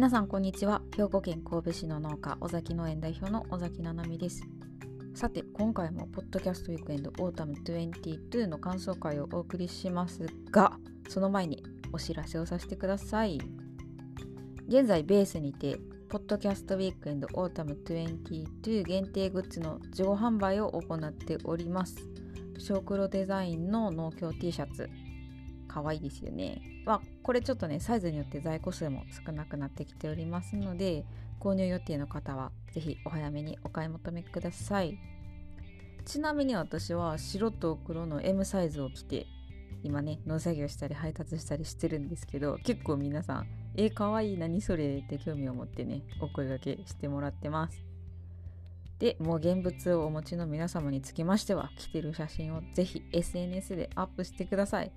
[0.00, 0.80] 皆さんこんにちは。
[0.96, 4.42] 兵庫県神戸市の農家尾崎農園代表の尾崎七海です。
[5.14, 10.78] さて今回も Podcast Weekend AUTUMN 22の感想会をお送りしますが
[11.10, 13.42] その前にお知らせをさせてください。
[14.68, 15.76] 現在ベースにて
[16.08, 21.98] Podcast Weekend AUTUMN 22限定グッズの受注販売を行っております。
[22.56, 24.88] 小黒デザインの農協 T シャツ。
[25.68, 26.62] 可愛いですよね。
[26.86, 31.04] まあ、これちょっとね、サイズによって在庫数も少なくなってきておりますので、
[31.38, 34.98] 購入予定の方はぜひお早めにお買い求めください。
[36.04, 39.26] ちなみに私は白と黒の M サイズを着て、
[39.82, 47.82] 今ね、農作業したり配達したりしてるんですけど、結構皆さん、えー、かわいい、何それって興味を持ってね、お声掛けしてもらってます。
[48.98, 54.92] で、もう現物をお持ちの皆様につきましては、着てる写真をぜひ SNS でアップしてください。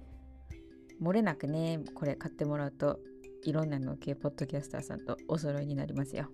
[1.04, 3.00] 漏れなくねこれ買ってもらうと
[3.44, 6.28] いろんなの系ポッドキャスターさんとお揃いになりますよ。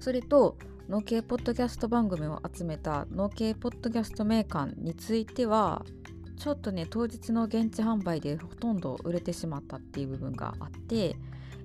[0.00, 0.56] それと
[0.88, 5.84] 農系ポッドキャスト番組を集めた農系ポッドキャスト名鑑については
[6.38, 11.16] ちょっとね当日の現地販売でほとんど売れてしまったっていう部分があって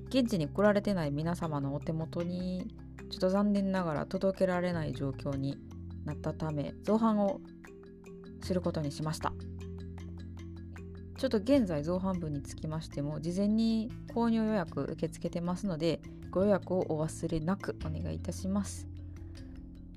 [0.10, 2.74] 現地に来られてない皆様のお手元に
[3.12, 5.58] ちょっと残念ながら届けられない状況に
[6.04, 7.42] なったため造反を
[8.42, 9.34] することにしました。
[11.22, 18.88] ちょっと現在造反分につきましても事前に購入予約受け付けてますのでご予約をお忘れなくお願いいたします。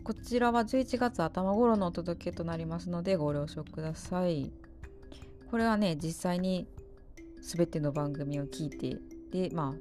[0.03, 4.53] こちらは11月頭頃のお届けとなりますのでご了承ください。
[5.51, 6.69] これはね実際に
[7.41, 8.99] 全ての番組を聞いて
[9.33, 9.75] でまあ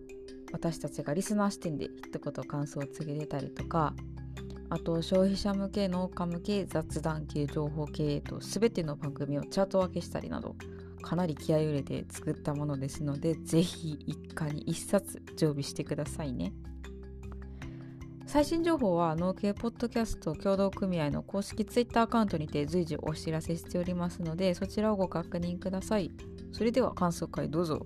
[0.54, 3.94] 私たちがリスナー視点で一言感想を告げてたりとか
[4.70, 10.56] あと消費者向け農家向け雑談系情報系と全ての番組をチャート分けしたりなど
[11.04, 16.54] かなり気合い入れて作ったものですのでぜひ一家に一冊常備してくださいね。
[18.26, 26.10] 最新情報は農系ポッドキャスト協同組合の公式 Twitter アカウントにて随時お知らせしておりますのでそちらをご確認ください。
[26.52, 27.86] それでは感想会どうぞ。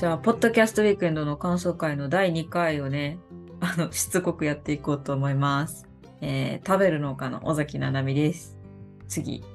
[0.00, 3.18] じゃあ、ポッドキャストウィークエンドの感想会の第2回をね、
[3.60, 5.89] あの、しつこくやっていこうと思います。
[6.20, 8.58] えー、食べる農家の尾崎七海です。
[9.08, 9.46] 次、今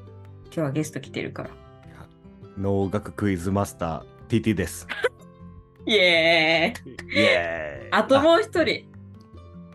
[0.52, 1.50] 日はゲスト来てるから。
[2.58, 4.88] 農学クイズマスター TT です。
[5.86, 8.86] イエーイイエーイあともう一人、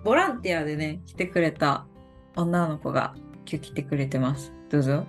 [0.02, 1.86] ボランティアでね、来てくれた
[2.34, 3.14] 女の子が
[3.46, 4.52] 今日来てくれてます。
[4.70, 5.06] どうぞ。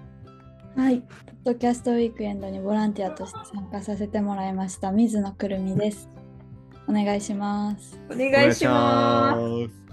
[0.76, 1.10] はい、ポッ
[1.44, 6.10] ドキャストウィークエンドにボランティアとして参加させてもらいました水野くるみです。
[6.88, 8.00] お願いします。
[8.10, 9.91] お願いします。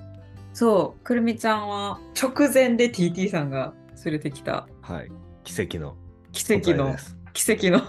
[0.59, 3.75] そう、くるみちゃんは直前で TT さんが
[4.05, 4.67] 連れてきた。
[4.83, 5.13] はい。
[5.45, 5.95] 奇跡の。
[6.33, 6.97] 奇跡の。
[7.33, 7.81] 奇跡の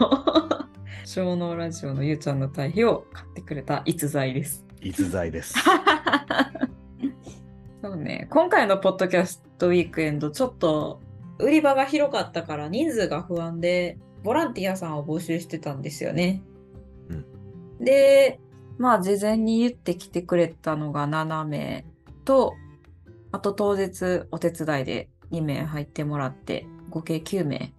[1.03, 4.63] 小脳ラジオのゆうちゃんの堆肥を買ってくれた逸材です。
[4.83, 5.55] 逸材です。
[7.81, 11.01] そうね、今回のポッドキャストウィークエンド、ちょっと
[11.39, 16.43] 売り場が広かったから人数が不安で、ボランティアさんを募集してたんですよね。
[17.09, 17.25] うん、
[17.83, 18.39] で、
[18.77, 21.83] まあ事前に言ってきてくれたのが7名
[22.29, 22.53] と、
[23.31, 27.73] あと当日お手伝いで2名入ってもらって、合計9名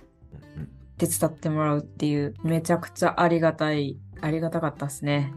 [0.99, 5.33] 手伝ってもらうっていう、めちゃくちゃありがたい、ありがたかったですね。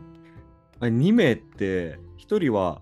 [0.80, 2.82] 2名って、1人は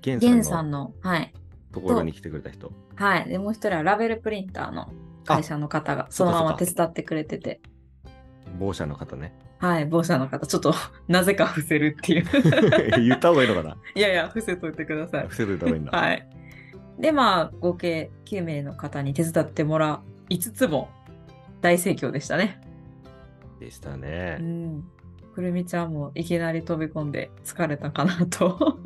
[0.00, 1.34] ゲンさんの、はい。
[1.72, 2.72] ところに来てくれた人？
[2.94, 3.28] はい。
[3.28, 4.90] で、もう1人はラベルプリンターの
[5.26, 7.60] 会社の方がそのまま手伝ってくれてて。
[8.58, 9.34] 某社の方ね。
[9.58, 10.74] はい、某社の方、ちょっと
[11.08, 12.24] なぜか伏せるっていう
[13.02, 13.76] 言った方がいいのかな？
[13.94, 15.22] いやいや、伏せといてください。
[15.24, 15.98] 伏せといた方がいいんだ。
[15.98, 16.28] はい。
[16.98, 20.88] で、まあ、合計9名の方に手伝ってもらいつつも
[21.60, 22.60] 大盛況でしたね。
[23.60, 24.38] でしたね。
[24.40, 24.84] うん。
[25.34, 28.78] くるみちゃんもいきなり飛び込んで疲れたかなと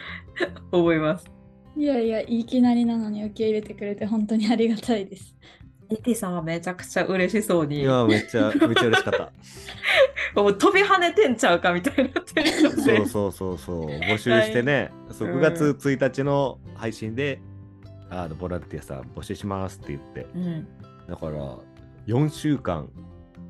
[0.72, 1.30] 思います。
[1.76, 5.36] いやいや、いきなりなのに受け入れてくれて本当にありがたいです。
[5.90, 7.80] ET さんはめちゃくちゃ嬉しそうに。
[7.80, 9.32] いや、めっちゃ、めっちゃ嬉しかった。
[10.40, 13.86] もう飛び跳ねてんちゃうかみたいになってるそうそうそうそう。
[13.86, 17.40] 募集してね、はい、そう9月1日の配信で、
[18.10, 20.68] うん、あのボランティアさん募集しますって言って、うん、
[21.08, 21.56] だから
[22.06, 22.90] 4週間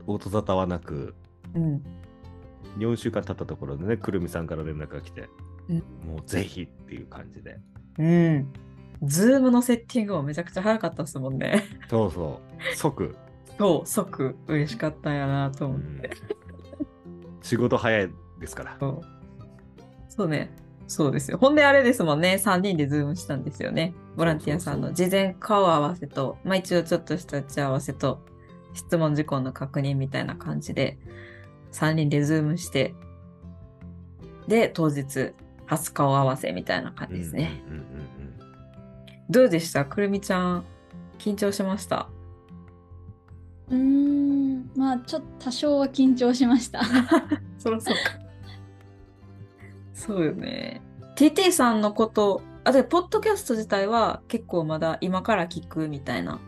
[0.07, 1.15] 音沙汰はなく、
[1.55, 1.83] うん、
[2.79, 5.29] 4週間経ったところでね、くるみさんから連絡が来て、
[5.69, 5.77] うん、
[6.07, 7.59] もうぜひっていう感じで。
[7.99, 8.53] うん。
[9.03, 11.63] Zoomのセッティングもめちゃくちゃ早かったですもんね。
[11.89, 12.41] そうそ
[12.73, 12.77] う。
[12.77, 13.17] 即。
[13.59, 16.09] そう、即嬉しかったんやなと思って。
[16.09, 18.11] うん、仕事早い
[18.41, 18.77] ですから。
[18.81, 19.01] そう
[20.09, 20.51] そうね。
[20.89, 21.39] そうですよ。
[21.39, 22.41] ほんであれですもんね。
[22.43, 23.95] 3人で Zoomしたんですよね。
[24.17, 28.21] ボランティアさんの事前顔合わせと、まあ一応ちょっとした打ち合わせと、
[28.73, 30.99] 質問事項の確認みたいな感じで、
[31.73, 32.95] 3人でズームして、
[34.49, 35.35] で、当日、
[35.67, 37.63] 初顔合わせみたいな感じですね。
[39.31, 39.85] どうでした？
[39.85, 40.65] くるみちゃん、
[41.19, 42.09] 緊張しました？
[43.71, 46.83] うーん、まあ、ちょっと多少は緊張しました。
[47.59, 48.01] そらそうか。
[49.93, 50.81] そうよね。
[51.17, 56.39] TT さんのこと、あ、で、ポッドキャスト自体は結構まだ今から聞くみたいな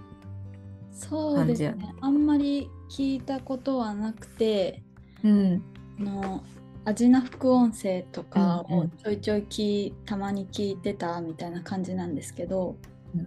[0.93, 1.77] そうですね。
[2.01, 4.83] あんまり聞いたことはなくて、
[5.25, 5.63] うん、
[5.99, 6.45] あの
[6.85, 12.77] アジナ副音声とかをちょいちょいき、たまに聞いてたみたいな感じなんですけど、
[13.15, 13.27] うん、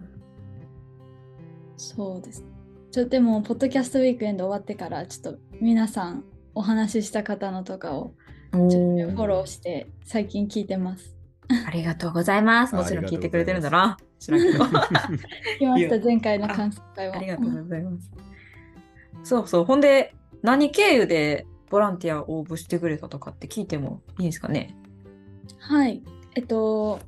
[1.77, 2.43] そうです。
[2.91, 6.23] ちょでもポッドキャストウィークエンド終わってからちょっと皆さん
[6.53, 8.13] お話しした方のとかを
[8.51, 11.15] ちょっとフォローして最近聞いてます。
[11.67, 12.75] ありがとうございます。
[12.75, 13.97] もちろん聞いてくれてるんだな。
[14.19, 14.63] 知らんけど。
[14.65, 17.15] 聞き ました前回の感想会は。
[17.15, 18.11] ありがとうございます。
[19.23, 19.65] そうそう。
[19.65, 24.75] ほんで何経由でボランティア応募してくれたとかって聞いてもいいですかね？
[25.57, 26.03] はい。
[26.35, 26.99] えっと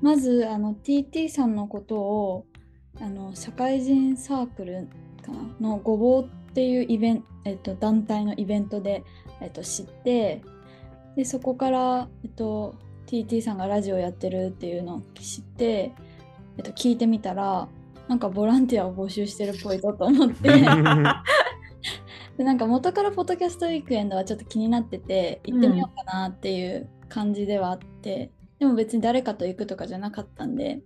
[0.00, 2.46] まずあの TT さんのことを
[3.00, 4.88] あの社会人サークル
[5.26, 5.38] かな
[5.70, 9.02] のごぼうっていうイベント、えっと、団体のイベントで、
[9.40, 10.40] えっと、知って
[11.16, 12.76] でそこから、えっと、
[13.08, 15.92] TT さんがラジオやってるっていうのを知って、
[16.58, 17.66] えっと、聞いてみたら
[18.06, 20.48] なんかボランティアを募集してるっぽいぞと思って
[22.40, 30.80] でなんか元からポッドキャストウィークエンドはちょっと気になってて行ってみようかなっていう感じではあって、うん、でも別に誰かと行くとかじゃなかったんで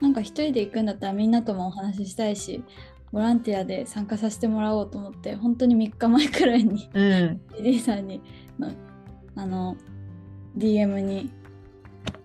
[0.00, 2.64] なんか一人で行くんだったらみんなともお話ししたいし
[3.12, 8.22] ボランティアで参加させてもらおうと思って本当に3日前くらいに、うん、リーさんに
[9.36, 9.76] あの
[10.56, 11.30] DM に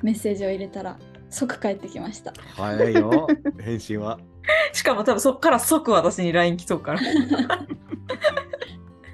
[0.01, 0.97] メッセージを入れたら
[1.29, 2.31] 即帰ってきました。
[2.55, 3.27] 早いよ
[3.59, 4.21] 返信は
[4.74, 7.06] しかも多分そっから即私に LINE 来そうから い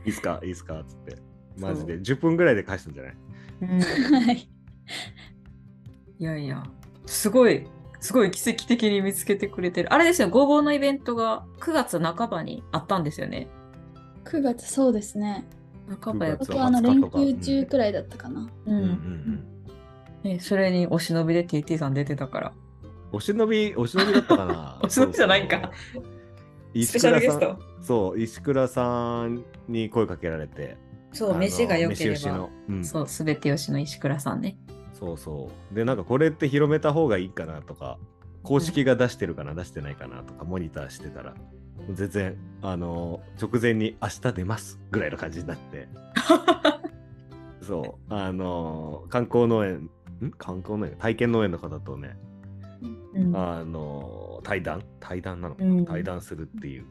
[0.05, 0.39] いっすか？
[0.43, 0.79] いいっすか？
[0.81, 1.17] っつって
[1.57, 3.17] マジで10分ぐらいで返したんじゃない、
[3.61, 3.81] うん、
[4.25, 4.49] はい
[6.19, 6.63] いやいや
[7.05, 7.67] すごい
[7.99, 9.91] すごい奇跡的に見つけてくれてる。
[9.91, 13.47] あれですよ、ごぼうのイベントが9月半ばにあったんですよね。
[14.25, 15.43] 9月、そうですね。
[16.01, 16.65] 半ばやった。
[16.65, 18.47] あの連休中くらいだったかな。
[18.67, 18.73] うん。
[18.75, 19.43] うんうん
[20.23, 22.53] えそれにお忍びで TT さん出てたから。
[23.11, 24.79] お忍び、お忍びだったかな？
[24.83, 25.71] お忍びじゃないか。
[26.73, 30.77] 石倉さんそう、石倉さんに声かけられて。
[31.13, 32.49] そう、飯が良ければ。
[32.67, 34.57] うん、そう、すべてよしの石倉さんね。
[34.93, 35.75] そうそう。
[35.75, 37.97] でなんかこれって広めた方がいいかなとか
[38.43, 41.33] 公式が出してるかな、うん、出してないかなとかモニターしてたら
[41.91, 45.87] 全然あの直前に明日出ますぐらいの感じになって。
[47.61, 49.89] そうあの観光農園
[50.23, 50.31] ん？
[50.37, 50.95] 観光農園？
[50.97, 52.15] 体験農園の方とね、
[53.15, 54.83] うん、あの対談？
[54.99, 56.85] 対談なのかな、うん、対談するっていう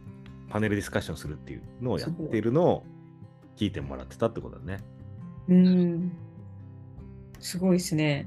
[0.49, 2.85] パネルディスカッションするっていうのをやってるのを
[3.57, 4.79] 聞いてもらってたってことだね。
[5.49, 6.13] うん
[7.39, 8.27] すごいですね。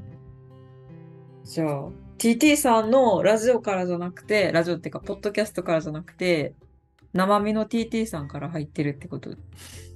[1.44, 1.90] じゃあ、
[2.20, 6.54] TT さんのラジオからじゃなくて、ラジオっていうか、ポッドキャストからじゃなくて、
[7.14, 9.32] 生身の TT さんから入ってるってこと？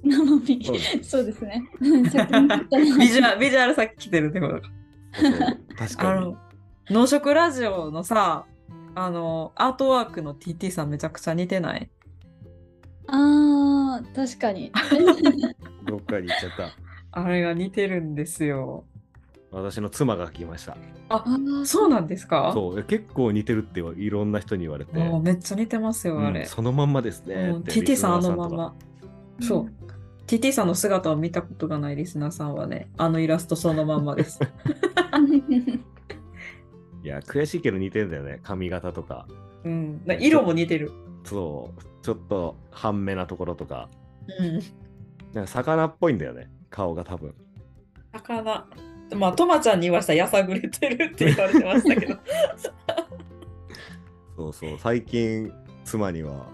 [0.02, 1.62] 生身そうですね。
[1.80, 4.70] ビジュアル、ビジュアルさっき来てるってことか。
[5.76, 6.36] 確かに。
[6.92, 8.44] 農食ラジオのさ、
[8.94, 11.88] あの、アートワークの TT さんめちゃくちゃ似てない？
[13.06, 14.70] あー、確かに。
[15.88, 17.20] どっかに行っちゃった。
[17.22, 18.84] あれが似てるんですよ。
[19.50, 20.76] 私の妻が来ました。
[21.08, 21.24] あ、
[21.64, 22.50] そうなんですか？
[22.52, 24.92] そう結構似てるっていろんな人に言われて。
[25.22, 26.44] めっちゃ似てますよ、あれ。
[26.44, 27.54] そのまんまですね。
[27.64, 28.74] TT さんあのまま。
[29.40, 29.72] そう。
[30.26, 34.38] TT さんの姿を見たことがないリスナーさんはね、あのイラストそのまんまです。
[37.02, 39.26] いや、悔しいけど似てるんだよね、髪型とか。
[39.64, 40.90] うん、色も似てる。
[41.24, 43.88] そう、ちょっと半目なところとか。
[44.38, 44.60] うん。
[45.32, 47.34] なんか魚っぽいんだよね、顔が多分。
[48.12, 48.66] 魚。
[49.14, 52.16] まあ、とまちゃんに言わしたらやさぐれてるって言われてましたけど。
[54.36, 55.52] そうそう、最近、
[55.84, 56.46] 妻には、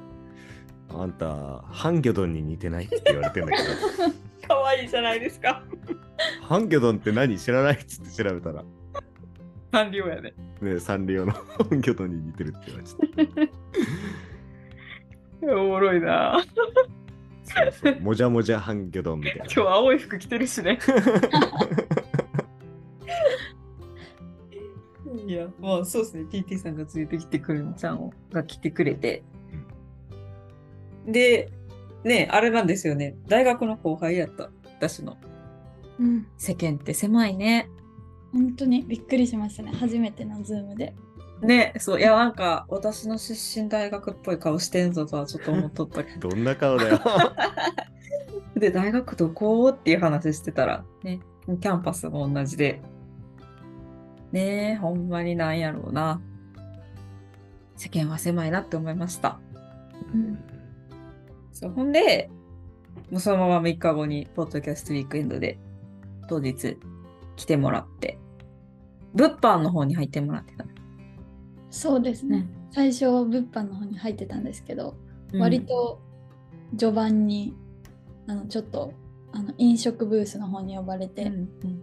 [0.88, 4.48] あんた、ハンギョドンに似てないって言われてんだけど。
[4.48, 5.62] かわいいじゃないですか。
[6.42, 7.38] ハンギョドンって何？
[7.38, 8.64] 知らないっつって調べたら。
[9.78, 10.34] サンリオやね。
[10.60, 11.40] ねサンリオのハ
[11.72, 12.98] ンギョドンに似てるって言われちゃっ
[15.46, 15.54] た。
[15.54, 16.44] おもろいな。
[17.44, 19.44] そうそうもじゃもじゃハンギョドンみたいな。
[19.44, 20.80] 今日青い服着てるしね。
[25.26, 26.24] いや、まあそうですね。
[26.24, 29.22] TT さんが連れてきてくるんちゃんをが来てくれて。
[31.06, 31.52] で、
[32.02, 33.14] ね、あれなんですよね。
[33.28, 35.16] 大学の後輩やった、私の。
[36.00, 36.26] うん。
[36.36, 37.70] 世間って狭いね。
[38.32, 39.72] 本当にびっくりしましたね。
[39.72, 40.94] 初めてのズームで。
[41.40, 46.28] ね、そう、いや、なんか、私の出身大学っぽい顔してんぞとはちょっと思っとったけど。
[46.30, 47.00] どんな顔だよ。
[48.56, 52.82] で、大学どこっていう話してたら、ね、キャンパスも同じで、
[54.32, 56.20] ねえ、ほんまになんやろうな。
[57.76, 59.38] 世間は狭いなって思いました。
[60.12, 60.38] うん、
[61.52, 62.30] そうほんで、
[63.10, 65.58] もうそのまま3日後に、ポッドキャストウィークエンドで、
[66.28, 66.78] 当日
[67.38, 68.18] 来てもらって、
[69.14, 70.66] 物販の方に入ってもらってた。
[71.70, 72.38] そうですね。
[72.38, 74.96] うん、最初、物販の方に入ってたんですけど、
[75.32, 76.00] うん、割と
[76.76, 77.54] 序盤に、
[78.26, 78.92] あの、ちょっと、
[79.30, 81.82] あの飲食ブースの方に呼ばれて、うんうん、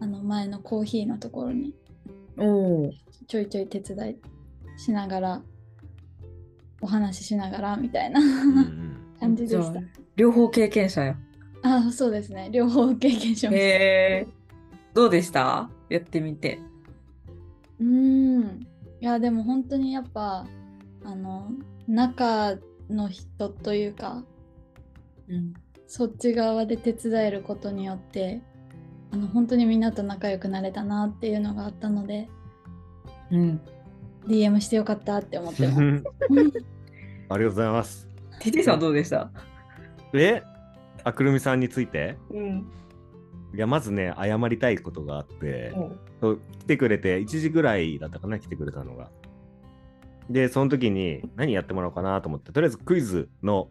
[0.00, 1.74] あの前のコーヒーのところに
[3.28, 4.16] ちょいちょい手伝い
[4.78, 5.42] しながら
[6.80, 8.20] お話ししながらみたいな
[9.20, 9.80] 感じでした。
[10.16, 11.16] 両方経験者よ。
[11.62, 12.48] あそうですね。
[12.50, 13.50] 両方経験しました。
[13.52, 14.45] えー、
[14.96, 15.68] どうでした？
[15.90, 16.58] やってみて。
[17.78, 18.66] うん。
[18.98, 20.46] いやでも本当にやっぱ
[21.04, 21.50] あの
[21.86, 22.56] 中
[22.88, 24.24] の人というか、
[25.28, 25.52] うん、
[25.86, 28.40] そっち側で手伝えることによって
[29.12, 32.30] あの本当にみんなと仲良くなれたなっていうのがあったので、
[33.30, 33.60] うん、
[34.26, 35.78] DM してよかったって思ってます。
[37.28, 38.08] ありがとうございます。
[38.40, 39.30] TT さんどうでした？
[40.14, 40.42] え？
[41.04, 42.66] あくるみさんについて、うん、
[43.54, 45.72] いやまずね謝りたいことがあって、
[46.20, 49.10] うん、来てくれて1時ぐらいだったかな来てくれたのが。
[50.28, 53.70] でその時に何やってもらおうかなと思ってとりあえずクイズの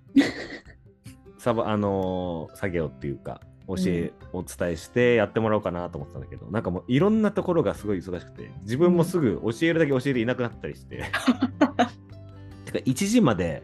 [1.38, 11.04] サバあのー、作業っていうか教え、お伝えしてやってもらおうかなと思ってたんだけど、なんかもういろんなところがすごい忙しくて、自分もすぐ教えるだけ教えていなくなったりして。
[12.66, 13.64] てか、1時まで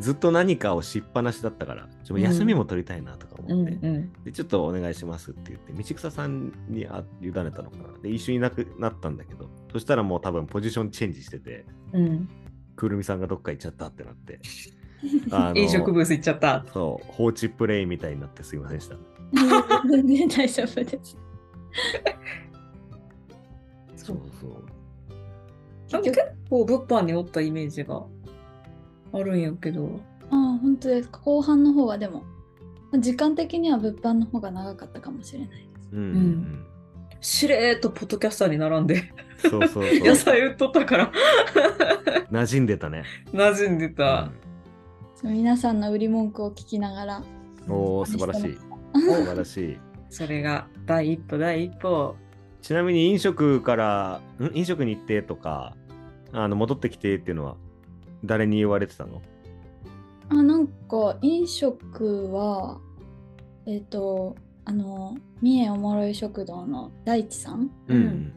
[0.00, 7.98] ずっと何かをしっぱなしだったから、ちょ休みも取りたいなとか思って、うんうんうん、で、ちょっとお願いしますって言って、道草さんにあ委ねたのかな。
[8.02, 12.28] で、一緒にいなくなったんだけど、そしたらもう多分ポジションチェンジしてて、うん、
[12.76, 14.40] くるみさんがどっか行っちゃったってなって。
[15.54, 16.64] 飲食ブース行っちゃった。
[16.72, 18.96] そう、放置プレイみたいになってすいませんでした。
[19.88, 21.16] 全然大丈夫です。
[23.96, 24.46] そうそ
[25.98, 26.02] う。
[26.02, 28.04] 結構物販におったイメージが
[29.12, 30.00] あるんやけど。
[30.30, 31.20] ああ、本当ですか。
[31.20, 32.24] 後半の方はでも、
[32.98, 35.60] 時間的には物販の方が長かったかもしれないです。
[35.92, 36.66] うん、うん。
[37.20, 39.12] しれーとポッドキャスターに並んで。
[39.38, 39.84] そうそうそう。
[40.00, 41.12] 野菜売っとったから。
[42.32, 43.04] 馴染んでたね。
[43.32, 44.30] 馴染んでた、
[45.22, 47.24] うん、皆さんの売り文句を聞きながら。
[47.68, 48.58] おお素晴らしい。
[48.94, 49.78] 素晴らしい。
[50.08, 52.16] それが第一歩第一歩。
[52.62, 54.50] ちなみに飲食からん？
[54.54, 55.76] 飲食に行ってとか
[56.32, 57.56] あの戻ってきてっていうのは？
[58.24, 59.22] 誰に言われてたの？
[60.28, 62.78] あなんか飲食は
[63.66, 68.34] えっ、ー、とあの三重おもろい食堂の大地さんが、うん、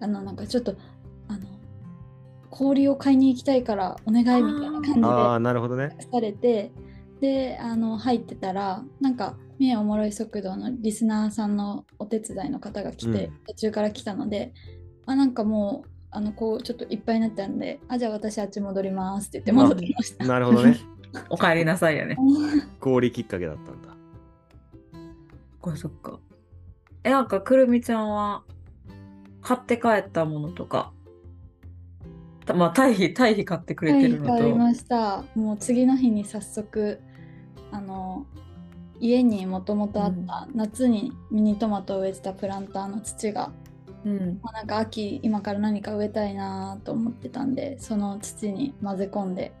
[0.00, 0.74] あのなんかちょっと
[1.28, 1.46] あの
[2.50, 5.96] 氷を買いに行きたいからお願いみたいな感じであなるほどね。
[6.10, 6.72] されて
[7.20, 14.52] であの入ってたらなんか三重おもろい速度のリスナーさんのお手伝いの方が来て、うん、途中から来たので
[15.06, 20.24] あなんかもうあのこうちょっといっぱいになったんであじゃあ私あっち戻りますって言って戻ってきました。
[20.24, 20.78] なるほどね。
[21.28, 22.16] お帰りなさいよね。
[22.80, 23.88] 氷きっかけだったんだ。
[25.60, 26.18] これそっか。
[27.04, 28.42] え、なんかくるみちゃんは
[29.42, 30.92] 買って帰ったものとか。
[32.54, 34.38] まあ、堆肥、堆肥買ってくれてるのと。
[34.38, 35.24] 買いました。
[35.34, 37.00] もう次の日に早速、
[37.70, 38.26] あの、
[39.00, 43.50] 家にもともとあった、夏にミニトマトを植えてたプランターの土が、
[44.04, 49.52] うんまあ、なんか秋今から何か植えたいなと思ってたんでその土に混ぜ込んで、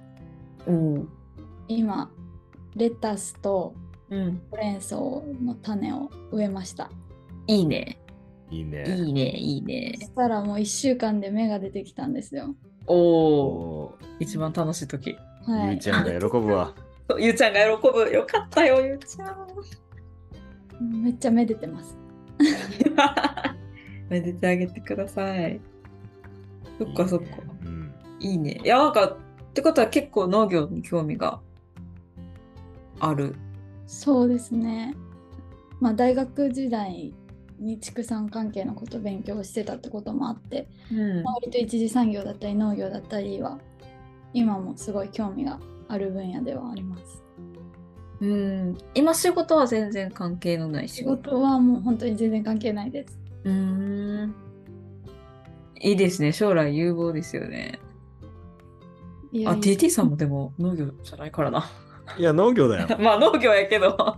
[0.66, 1.08] うん、
[1.66, 2.10] 今
[2.76, 3.74] レタスと
[4.10, 6.90] ほうれん草の種を植えました。
[7.46, 7.98] いいね。
[8.50, 8.84] いいね。
[8.86, 9.94] いいね、いいね。
[9.98, 12.54] そしたらもう1週間で芽が出てきたんですよ。
[12.86, 15.16] おお、一番楽しい時。
[15.46, 15.68] はい。
[15.70, 16.74] ゆうちゃんが喜ぶわ。
[17.18, 18.10] ゆうちゃんが喜ぶ。
[18.10, 19.30] よかったよ、ゆうちゃ
[20.80, 21.02] ん。
[21.02, 21.96] めっちゃめでてます。
[24.14, 25.60] めでてあげてください。
[26.78, 27.26] そっかそっか。
[28.20, 28.60] いいね。
[28.64, 29.16] いや、なんか、っ
[29.52, 31.40] てことは結構農業に興味が
[33.00, 33.34] ある。
[33.86, 34.94] そうですね。
[35.80, 37.12] まあ、大学時代
[37.58, 43.58] に畜産関係のことを勉強してたってこともあって、うん、まあ、割と一次産業だったり農業だったりは
[44.32, 47.22] 今もすごい興味がある分野ではあります。
[48.20, 53.18] うん、今仕事は全然関係のない仕事はもう本当に全然関係ないです。
[53.44, 54.34] うん。
[55.80, 56.32] いいですね。
[56.32, 57.78] 将来有望ですよね。
[59.32, 61.70] いやあ、TT さんもでも農業じゃないからな。
[62.18, 62.88] いや、農業だよ。
[63.00, 64.16] まあ農業やけど、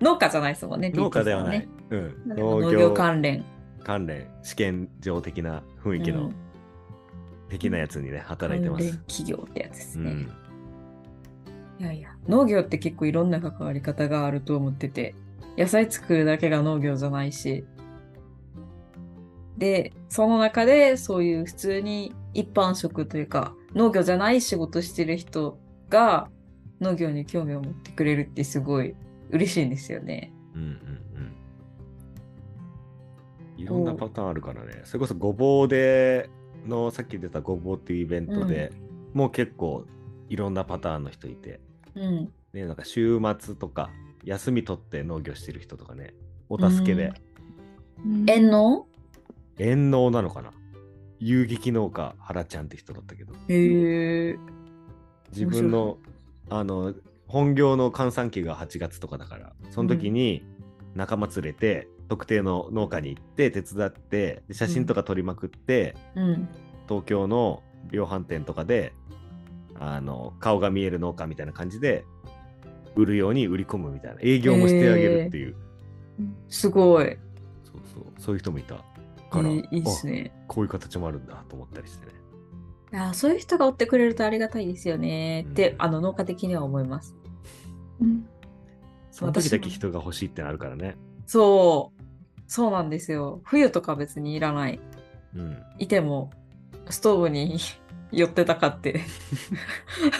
[0.00, 0.90] 農家じゃないですもんね。
[0.94, 1.68] 農家ではない。
[1.90, 2.14] うん。
[2.26, 3.44] 農業関連。
[3.84, 6.30] 関連、試験場的な雰囲気の。
[7.52, 8.98] 的なやつにね、働いてます。
[9.06, 10.10] 企業ってやつですね。
[10.10, 15.14] うん、いやいや、農業って結構いろんな関わり方があると思ってて、
[15.58, 17.66] 野菜作るだけが農業じゃないし、
[19.58, 26.28] で、その中でそういう普通に一般職というか、農業じゃない仕事してる人が
[26.80, 28.94] 農業に興味を持ってくれるってすごい
[29.30, 30.32] 嬉しいんですよね。
[30.54, 30.70] うんうんう
[33.60, 33.62] ん。
[33.62, 34.82] いろんなパターンあるからね。
[34.84, 36.28] それこそごぼうで
[36.66, 38.72] のさっき出たごぼうっていうイベントで、
[39.12, 39.84] うん、もう結構
[40.28, 41.60] いろんなパターンの人いて、
[41.94, 43.90] うん、ね、なんか週末とか
[44.24, 46.14] 休み取って農業してる人とかね、
[46.48, 47.12] お助けで。
[48.26, 48.86] 遠農
[49.62, 50.50] 遠農なのかな？
[51.18, 53.32] 遊撃農家原ちゃんって人だったけど。
[53.48, 54.38] へえ。
[55.30, 55.98] 自分の
[56.50, 56.94] あの
[57.26, 60.44] 本業の閑散期が8月とかだからその時に
[60.94, 66.48] 仲間連れて、うん、特定の農家に行って手伝って写真とか撮りまくって、うん、
[66.88, 68.92] 東京の量販店とかで
[69.78, 72.04] あの顔が見える農家みたいな感じで
[72.96, 75.56] 売るように売り込むみたいな営業もしてあげるっていう、
[76.20, 76.22] え。
[76.22, 77.16] ー、すごい。
[77.64, 78.04] そうそう。
[78.18, 78.84] そういう人もいた
[79.32, 82.12] から、えー、いいっすねこういう形もあるんだと思ったりしてね
[82.94, 87.16] あそういう人が追ってくれるとありがたいですよねって、うん、あの農家的には思います。
[88.00, 88.26] うん、
[89.10, 90.96] その時だけ人が欲しいってなるからね。
[91.26, 92.02] そう、
[92.46, 93.40] そうなんですよ。
[93.44, 94.80] 冬とか別にいらない。
[95.34, 96.30] うん、いても、
[96.90, 97.56] ストーブに
[98.12, 99.00] 寄ってたかって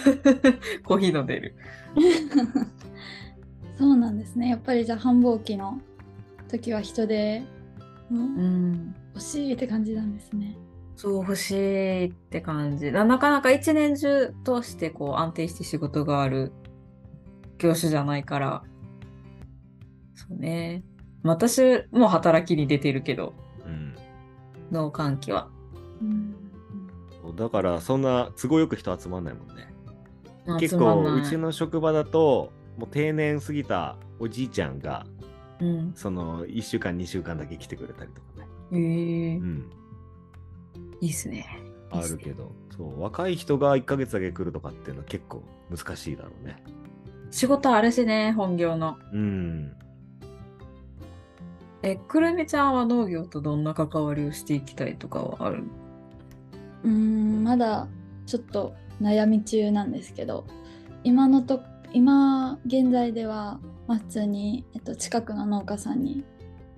[0.85, 1.57] コーヒー飲んでる。
[3.77, 4.49] そうなんですね。
[4.49, 5.79] やっぱりじゃあ繁忙期の
[6.49, 7.43] 時は人で、
[8.11, 10.57] うん、欲しいって感じなんですね。
[10.97, 12.93] そう欲しいって感じ。
[12.93, 16.53] なかなか一年中通してこう安定して仕事がある
[17.59, 18.63] 業種じゃないから。
[20.15, 20.85] そうね。
[21.23, 23.97] 私も働きに出てるけど、うん、
[24.71, 25.49] 農閑期は、
[26.01, 29.73] うん、だからそんな都合よく人集まんないもんね。
[30.59, 35.07] 結構うちの職場だともう定年過ぎたおじいちゃんが、
[35.61, 38.27] うん、その1週間2週間だけ来てくれたりとか。
[38.29, 38.32] ね
[38.73, 39.71] へえー、うん
[41.01, 41.47] いいっすね。
[41.91, 46.63] あるけど、そう若い人が1ヶ月だけ来るとかっていうのは結構難しいだろうね。
[47.33, 48.97] 仕事あるしね、本業の。
[49.13, 49.73] うん。
[51.83, 55.65] え、くるみちゃんは農業とどんな関わりをしていきたいとかはある？
[56.85, 57.89] うん、まだ
[58.27, 60.47] ちょっと悩み中なんですけど、
[61.03, 63.59] 今のと、今現在では、
[63.89, 66.25] まあ、普通に、えっと、近くの農家さんに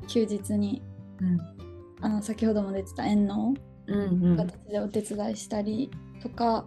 [0.07, 0.83] 休日に、
[1.21, 1.39] うん、
[2.01, 3.55] あの先ほども出てた園農
[3.87, 5.91] 形でお手伝いしたり
[6.23, 6.67] とか、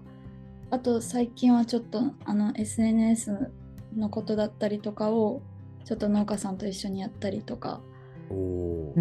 [0.70, 3.52] あと最近はちょっとあの SNS
[3.96, 5.42] のことだったりとかを
[5.86, 7.82] ちょっと農家さんと一緒にやったりとか。
[8.30, 8.94] お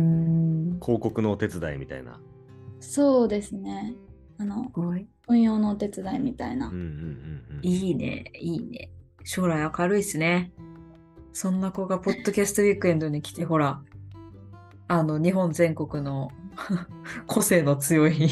[0.81, 2.21] 広告のお手伝いみたいな。
[2.81, 3.95] そうですね。
[4.39, 4.71] あの
[5.27, 6.71] 運用のお手伝いみたいな、
[7.63, 8.31] いいね。
[8.39, 8.91] いいね。
[9.25, 10.53] 将来明るいっすね。
[11.33, 13.83] そんな子がポッドキャストウィークエンドに来てほら
[14.89, 16.31] あの日本全国の
[17.27, 18.29] 個性の強い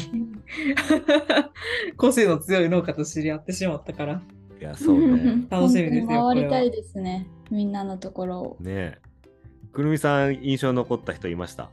[1.97, 4.21] 個性の強い農家と知り合ってしまったから。
[4.59, 5.45] いや、そうね。
[5.51, 6.27] 楽しみですよ。
[6.27, 7.27] 回りたいですね。
[7.51, 8.57] みんなのところを。
[8.61, 8.97] ね
[9.73, 11.69] くるみさん、印象残った人いました？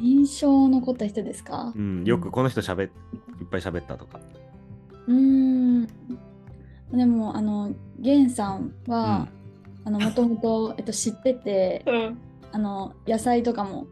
[0.00, 1.72] 印象残った人ですか？
[1.74, 2.90] うん、よくこの人しゃべいっ
[3.50, 4.20] ぱい喋ったとか。
[5.08, 5.86] うん。
[6.92, 9.28] でも、あの、ゲンさんは、
[9.84, 12.18] うん、あの、もともと、えっと、知ってて、うん、
[12.54, 13.88] あの、野菜とかも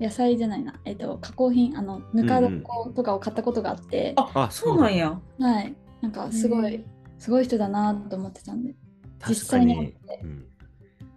[0.00, 5.20] 野菜じゃないな、えっ、と、加工品、あの、ぬか床とかを買ったことがあって、うんうん、あ、そうなんや。
[5.38, 5.76] はい。
[6.00, 6.84] なんか、すごい、
[7.20, 8.74] すごい人だなと思ってたんで、
[9.28, 10.20] 実際に会って、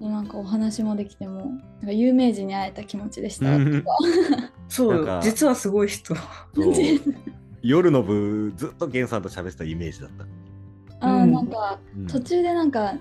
[0.01, 3.47] うん、なんかお話もできても、なんか有名人に会えた気持ちでした。
[4.69, 6.13] そう、実はすごい人。
[7.63, 10.09] 夜の部、ずっと源さんと喋ってたイメージだっ
[10.99, 11.07] た。
[11.07, 12.93] あ、うん、なんか、途中でなんか、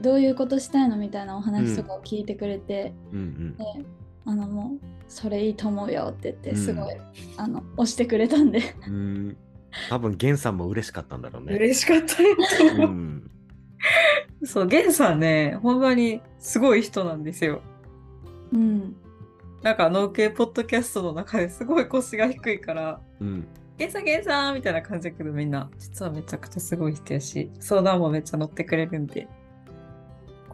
[0.00, 3.56] どういうことしたいのみたいなお話とかを聞いてくれて、うんうん。
[4.26, 7.00] うん、あのもうそれいいと思うよって言ってすごい、うん、
[7.36, 8.74] あの押してくれたんで。
[8.86, 9.36] うん。
[9.88, 11.54] 多分ゲンさんも嬉しかったんだろうね。
[11.54, 12.36] 嬉しかったよ、
[12.78, 13.30] うん、
[14.44, 17.60] そうゲンさんね本当にすごい人なんですよ。
[18.52, 18.96] うん。
[19.62, 29.26] なんか農系ポッドキャストの中ですごい腰が低いから、うん、ゲンさんゲンさんみたいな感じだけどみんな実はめちゃくちゃすごい人やし相談もめっちゃ乗ってくれるんで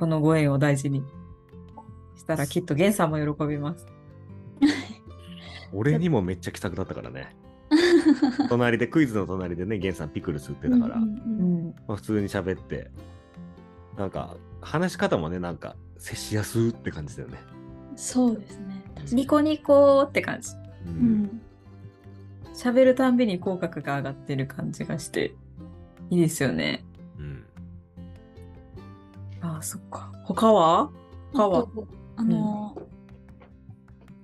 [0.02, 1.00] このご縁を大事に
[2.16, 3.86] したらきっとゲンさんも喜びます
[5.72, 7.36] 俺にもめっちゃ気さくだったからね。
[8.50, 12.90] 隣で、クイズの隣でね、ゲンさんピクルス売ってたから、うんうんまあ、普通に喋って、
[13.96, 17.38] なんか、話し方もね、なんか、接しやすって感じだよね。
[17.94, 18.84] そうですね。
[19.12, 20.50] ニコニコって感じ。
[20.84, 21.40] うん。
[22.54, 25.36] 喋るたんびに口角が上がってる感じがして、
[26.10, 26.84] いいですよね。
[29.42, 29.48] うん。
[29.50, 30.12] ああ、そっか。
[30.24, 30.90] 他は？
[31.32, 31.66] 他は？
[32.16, 32.76] あの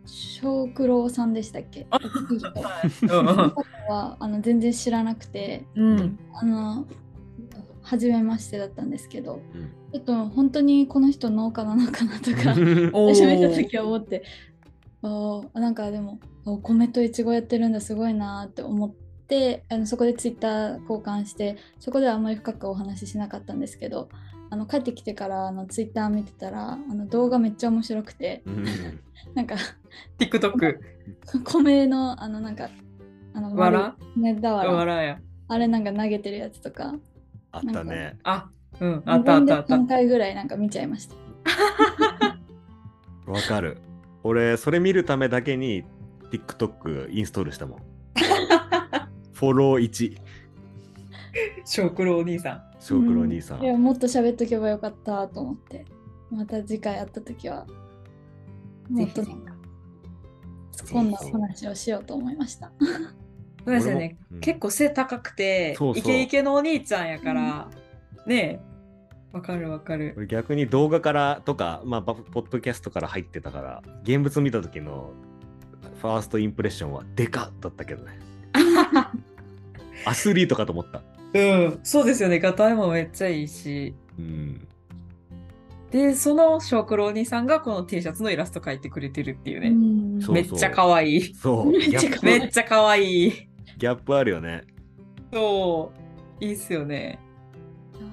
[0.07, 1.87] 小九郎さんでしたっけ？
[3.89, 6.87] はあの全然知らなくて、うん、あの
[7.83, 14.23] 初めましてだったんですけど、うん、ちょっと本当にこの人農家なのかなとか 初めた時は思って
[15.03, 18.93] あなんかでもお米といちごやってるんだすごいなって思っ
[19.27, 24.11] てあのそこでツイッター交換してそこではあんまり深くお話ししなかったんですけど
[24.51, 28.65] あの帰ってきてからあのツイッター見てたらあの動画めっちゃ面白くて、うん、
[29.35, 29.57] なんか
[30.19, 30.79] TikTok
[31.45, 32.69] 米のあのなんか
[33.35, 33.97] あのわら？
[34.17, 35.03] ねだわら。
[35.03, 35.21] や。
[35.49, 36.95] あれなんか投げてるやつとか。
[37.53, 38.19] あったね。
[38.25, 39.03] あうん。
[39.07, 39.75] あったあったあった。
[39.77, 41.15] 3回ぐらいなんか見ちゃいました。
[43.31, 43.79] わかる。
[44.25, 45.85] 俺それ見るためだけに
[46.31, 47.79] TikTok インストールしたもん。
[49.33, 50.19] フォロー1
[51.65, 55.85] 小九郎お兄さん小九郎兄さん、うん、いやもっと喋っとけばよかったと思って。
[56.31, 57.67] また次回会った時は。
[58.89, 59.37] もっと突っ
[60.89, 62.73] 込んだ話をしようと思いました。
[63.65, 67.69] そうですよね、うん、結構背高くてイケイケのお兄ちゃんやから、
[68.25, 68.63] うん、ね
[69.31, 70.27] わかるわかる。
[70.27, 75.13] 逆に動画からとか、まあ、ポッドキャストから入ってたから現物見た時の
[76.01, 78.19] ファーストインプレッションはでかだったけどね。
[80.07, 81.03] アスリートかと思った
[81.35, 82.39] うん、そうですよね。
[82.41, 83.95] ガタイもめっちゃいいし。
[84.19, 84.69] うん。
[85.91, 89.69] で、その小九郎兄さんがこの T シャツのイラスト描いてくれてるっていうね。
[89.69, 91.35] うめっちゃ可愛い。
[91.35, 91.71] そう。
[91.71, 93.33] めっちゃ可愛い。
[93.79, 94.65] ギャップあるよね。
[95.33, 95.93] そ
[96.41, 96.45] う。
[96.45, 97.19] いいっすよね。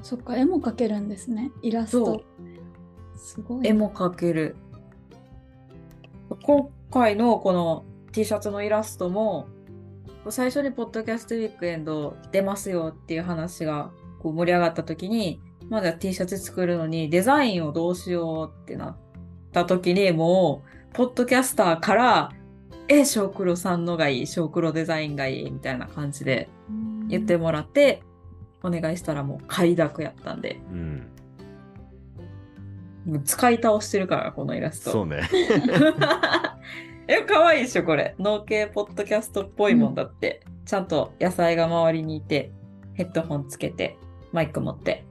[0.01, 1.51] そっか、絵も描けるんですね。
[1.61, 2.23] イラスト。
[3.15, 3.67] すごい。
[3.67, 4.55] 絵も描ける。
[6.43, 9.47] 今回のこの T シャツのイラストも
[10.31, 18.97] 最初にポッドキャストウィークエンド出ますよっていう話がこう盛り上がった時に、まだ T シャツ作るのにデザインをどうしようってなっ
[19.51, 22.31] た時にもう、ポッドキャスターから、
[22.87, 26.49] え、小黒さんのがいい、小黒デザインがいいみたいな感じで
[27.07, 28.03] 言ってもらって、
[28.63, 30.59] お願いしたらもう快諾やったんで。
[30.71, 31.11] うん。
[33.23, 34.91] 使い倒してるから、このイラスト。
[34.91, 35.29] そうね。
[37.07, 38.15] え、可愛いでしょ、これ。
[38.17, 40.41] 農系ポッドキャストっぽいもんだって。
[40.47, 42.51] うん、ちゃんと野菜が周りにいて、
[42.93, 43.97] ヘッドホンつけて、
[44.31, 45.05] マイク持って。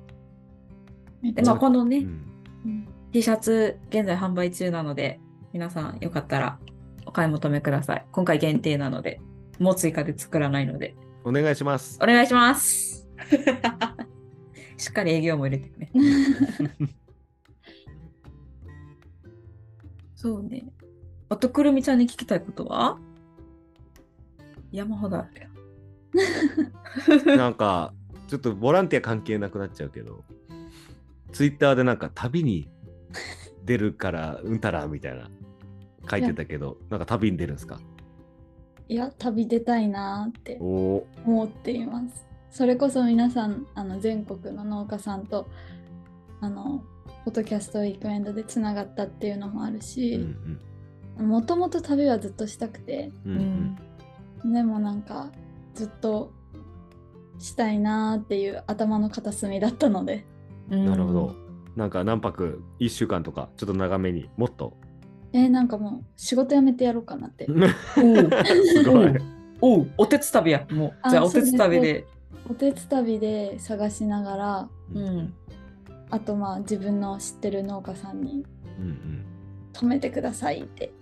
[1.23, 5.21] で、まあ、このね、うん、T シャツ、現在販売中なので、
[5.53, 6.59] 皆さんよかったら
[7.07, 8.05] お買い求めください。
[8.11, 9.21] 今回限定なので、
[9.61, 10.97] もう追加で作らないので。
[11.23, 11.99] お願いします。
[12.03, 13.09] お願いします。
[14.77, 15.93] しっかり営業も入れてね。
[20.17, 20.65] そうね。
[21.35, 22.97] あとくるみちゃんに聞きたいことは？
[24.71, 25.49] 山ほどある
[27.27, 27.37] よ。
[27.37, 27.93] なんか、
[28.29, 30.23] ちょっとボランティア関係なくなっちゃうけど、
[31.33, 32.69] ツイッターでなんか旅に
[33.65, 35.29] 出るからうんたらみたいな
[36.09, 37.81] 書いてたけど、なんか旅に出るんですか？
[38.89, 41.05] いや、旅出たいなって思
[41.47, 42.25] っています。
[42.53, 45.49] それこそ皆さん、あの全国の農家さんと、
[46.41, 46.85] あの、
[47.25, 50.61] ポッドキャストウィークエンドでつながったっていうのもあるし、うんうん
[51.19, 53.77] もともと旅はずっとしたくて、うん
[54.45, 55.31] うん、でもなんか
[55.75, 56.33] ずっと
[57.39, 60.25] したいなっていう頭の片隅だったので、
[60.69, 61.35] なるほど。
[61.77, 64.77] なんか何泊1週間とかちょっと長めにもっと。
[65.33, 67.47] えー、なんかもう仕事辞めてやろうかなって。
[67.97, 69.13] すごい。
[69.61, 69.91] おう。
[69.99, 70.67] おてつ旅や。
[70.71, 71.11] もう。
[71.11, 72.07] じゃあおてつ旅で。
[72.49, 75.35] おてつ旅で探しながら、うん、
[76.11, 78.45] あとまあ自分の知ってる農家さんに、
[78.79, 79.25] うんうん、
[79.73, 80.93] 止めてくださいって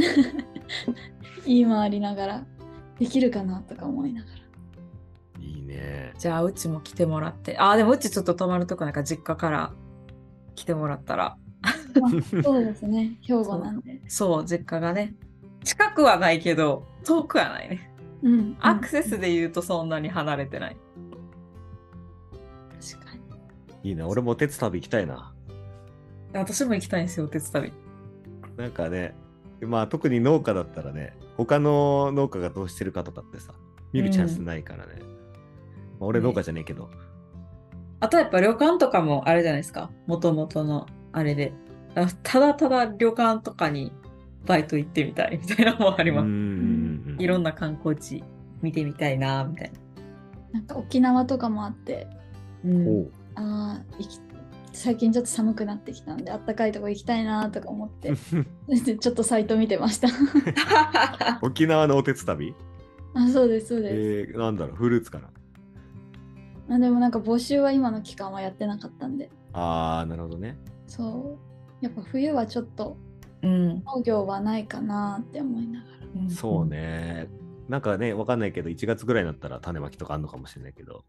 [1.46, 2.46] 言い回りながら
[2.98, 4.36] できるかなとか思いながら。
[5.42, 6.12] いいね。
[6.18, 7.58] じゃあうちも来てもらって。
[7.58, 9.72] ああでもうちちょっと泊まるとこなんか実家から
[10.54, 11.36] 来てもらったら。
[12.42, 13.18] そうですね。
[13.22, 14.00] 兵庫なんで。
[14.08, 15.14] そう実家がね。
[15.64, 17.90] 近くはないけど遠くはないね。
[18.22, 20.76] うん、アクセスで言うとそんなに離れてない。
[22.80, 23.14] 確か
[23.82, 23.90] に。
[23.90, 24.06] いいな。
[24.06, 25.32] 俺もお手伝旅行きたいな。
[26.32, 27.72] 私も行きたいんですよ、お手伝旅。
[28.56, 29.14] なんかね、
[29.62, 33.54] まあ特に農家だったらね、他の農家がどうしてるかとかってさ、
[33.92, 34.94] 見るチャンスないからね。
[35.00, 35.06] うん、ま
[36.02, 36.88] あ、俺農家じゃねえけど、ね。
[38.00, 41.52] あとやっぱ旅館とかもあれじゃないですか、もともとのあれで。
[42.22, 43.90] ただただ旅館とかに
[44.44, 47.22] バイト行ってみたいみたいなのもあります。
[47.22, 48.22] いろんな観光地
[48.60, 49.78] 見てみたいなみたいな。
[50.52, 52.06] なんか沖縄とかもあって、
[52.64, 54.20] うん、ああ行き
[54.76, 58.12] 最近ちょっと寒くなってきたんであったかいとこ行きたいなとか思って
[59.00, 60.08] ちょっとサイト見てました
[61.40, 62.54] 沖縄のおてつ旅？
[63.14, 63.94] あ、そうです、そうです。
[64.30, 65.30] えー、なんだろう、フルーツかな。
[66.76, 69.30] あでもなんか募集は今の期間はやってなかったんで。
[69.54, 70.58] ああ、なるほどね。
[70.86, 71.38] そ
[71.80, 71.84] う。
[71.84, 72.98] やっぱ冬はちょっと
[73.42, 73.82] うん。
[73.84, 75.86] 農業はないかなって思いなが
[76.24, 76.30] ら。
[76.30, 77.28] そうね。
[77.68, 81.04] なんかね、わかんないけど、1月ぐらいになったら種まきとかあるのかもしれないけど、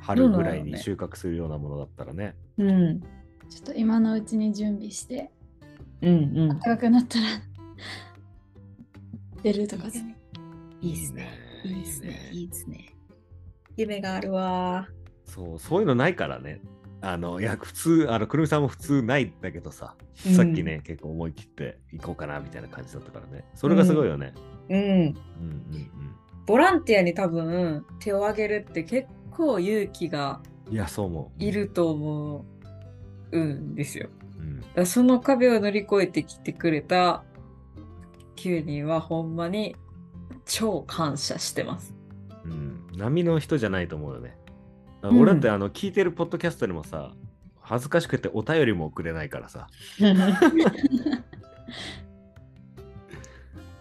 [0.00, 2.34] 春ぐらいに収穫するようなものだったらね。
[2.58, 3.00] うん。
[3.48, 5.30] ちょっと今のうちに準備して、
[6.02, 6.58] うんうん。
[6.60, 7.26] 高くなったら
[9.42, 10.14] 出るとかでも。
[10.80, 11.28] いいですね。
[11.64, 12.30] いいですね。
[12.32, 12.94] いいですね。
[13.76, 14.88] 夢があるわ。
[15.24, 16.60] そう、そういうのないからね。
[17.02, 23.44] あの、いや、普通、あの、くるみさんも普通ないんだけどさ、うんさっきね、結構思い切って行こうかなみたいな感じだったからね。
[23.54, 24.34] それがすごいよね。
[24.68, 24.78] うん。
[24.78, 25.14] うん、うん、
[26.46, 29.08] ボランティアに多分手を挙げるって結
[29.40, 30.74] 構勇気がうん。
[30.74, 31.42] いや、そう思う。
[31.42, 32.44] いると思
[33.32, 34.10] うんですよ。
[34.76, 34.86] うん。
[34.86, 37.24] その壁を乗り越えてきてくれた
[38.36, 39.74] 9人はほんまに
[40.44, 41.94] 超感謝してます。
[42.44, 42.86] うん。
[42.96, 44.36] 波の人じゃないと思うよね。
[45.02, 47.14] 俺だって、あの、聞いてるポッドキャストにもさ、
[47.60, 49.68] 恥ずかしくてお便りも送れないからさ。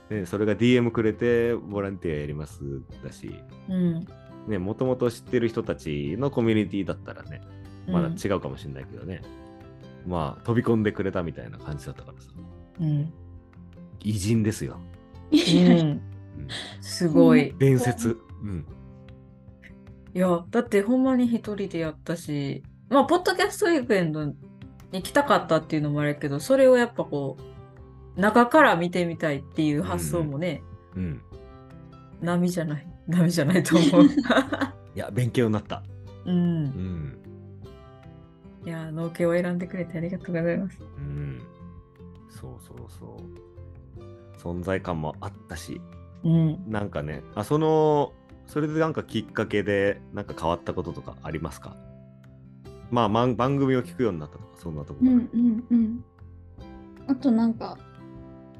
[0.09, 2.61] ね、それが DM くれてボランティアやります
[3.03, 3.35] だし、
[3.69, 4.07] うん。
[4.49, 7.41] ね、もともと知ってる人たちのコミュニティだったらね、
[7.87, 9.21] まだ違うかもしれないけどね、
[10.05, 12.29] まあ飛び込んでくれたみたいな感じだったからさ、
[12.81, 13.13] うん。
[14.01, 14.77] 偉人ですよ。
[15.31, 15.69] うん。
[15.69, 16.01] うん
[16.81, 17.53] すごい。
[17.59, 18.17] 伝説。
[18.41, 18.65] うん。
[20.13, 24.25] いや、だってほんまに一人でやったし、まあ、ポッドキャストイベント
[24.91, 27.37] に来たかったっていうのもあるけど、それをやっぱこ
[28.17, 30.63] う、中から見てみたいっていう発想もね、
[30.95, 31.21] うん。
[32.21, 34.05] 波じゃない、波じゃないと思う。
[34.95, 35.83] いや、勉強になった。
[36.25, 36.31] う。
[36.31, 37.17] うんん。
[38.65, 40.77] いや、農家を選んでくれてありがとうございます。
[40.97, 41.41] うん。
[42.29, 43.19] そうそうそう。
[44.37, 45.81] 存在感もあったし、
[46.23, 46.63] うん。
[46.67, 48.13] なんかね、あ、その、
[48.45, 51.75] それでなんかきっかけで、なんか変わったこととかありますか？
[52.91, 56.03] まあ、まん番組を聞くようになったとか、そんなところうんうんうん。
[57.07, 57.77] あとなんか、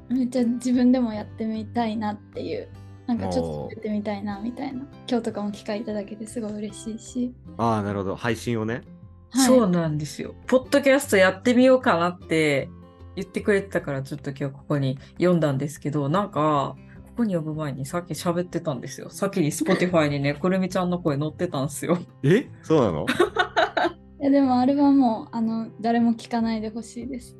[0.08, 2.68] めっちゃ自分でもやってみたいなっていう、
[3.10, 7.34] なんかちょっとやってみたいなみたいな、今日とかも機会いただけてすごい嬉しいし。
[7.58, 8.14] ああ、なるほど。
[8.14, 8.82] 配信をね。
[9.30, 10.36] はい、そうなんですよ。
[10.46, 12.68] ポッドキャストやってみようかなって
[13.16, 16.76] 言ってくれてたから、ちょっと今日ここに読んだんですけど、なんか、
[17.08, 19.10] ここに呼ぶ前にさっき喋ってたんですよ。
[19.10, 21.98] 先に Spotify にね、 くるみちゃんの声載ってたんですよ。
[22.22, 22.48] え？
[22.62, 23.06] そうなの？
[24.22, 27.36] いやでもあれはもうあの誰も聞かないでほしいです。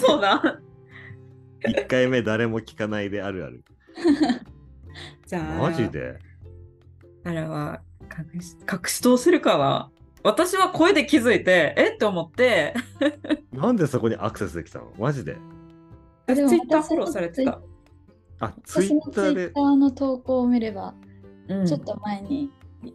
[0.00, 0.60] そうだ。
[1.60, 3.64] ?1 回目誰も聞かないであるある。
[5.32, 6.18] じゃあ、マジで？
[7.24, 7.80] あれは
[8.34, 9.90] 隠し隠し通せるかな
[10.22, 11.96] 私は声で気づいて、えっ？
[11.96, 12.74] て思って、
[13.50, 14.92] なんでそこにアクセスできたの？
[14.98, 15.38] マジで？
[16.26, 17.60] でも Twitter 私フォローされてた。
[18.40, 19.76] あ、ツイッターで？Twitter。
[19.76, 20.92] の投稿を見れば、
[21.48, 22.50] うんちょっと前に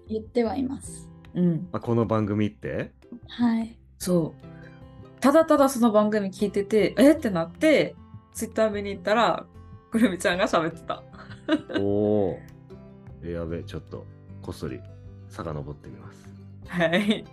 [0.07, 1.09] 言ってはいます。
[1.33, 1.67] うん。
[1.71, 2.91] あこの番組って？
[3.29, 3.79] はい。
[3.97, 5.19] そう。
[5.21, 7.13] ただただその番組聞いてて、え？
[7.13, 7.95] ってなって、
[8.31, 9.47] ツイッター見に行ったら、
[9.89, 11.01] くるみちゃんが喋ってた。
[11.79, 11.81] お
[12.31, 12.39] お。
[13.23, 14.05] えやべ、ちょっと
[14.41, 14.79] こっそり
[15.29, 16.27] 遡ってみます。
[16.67, 17.25] はい。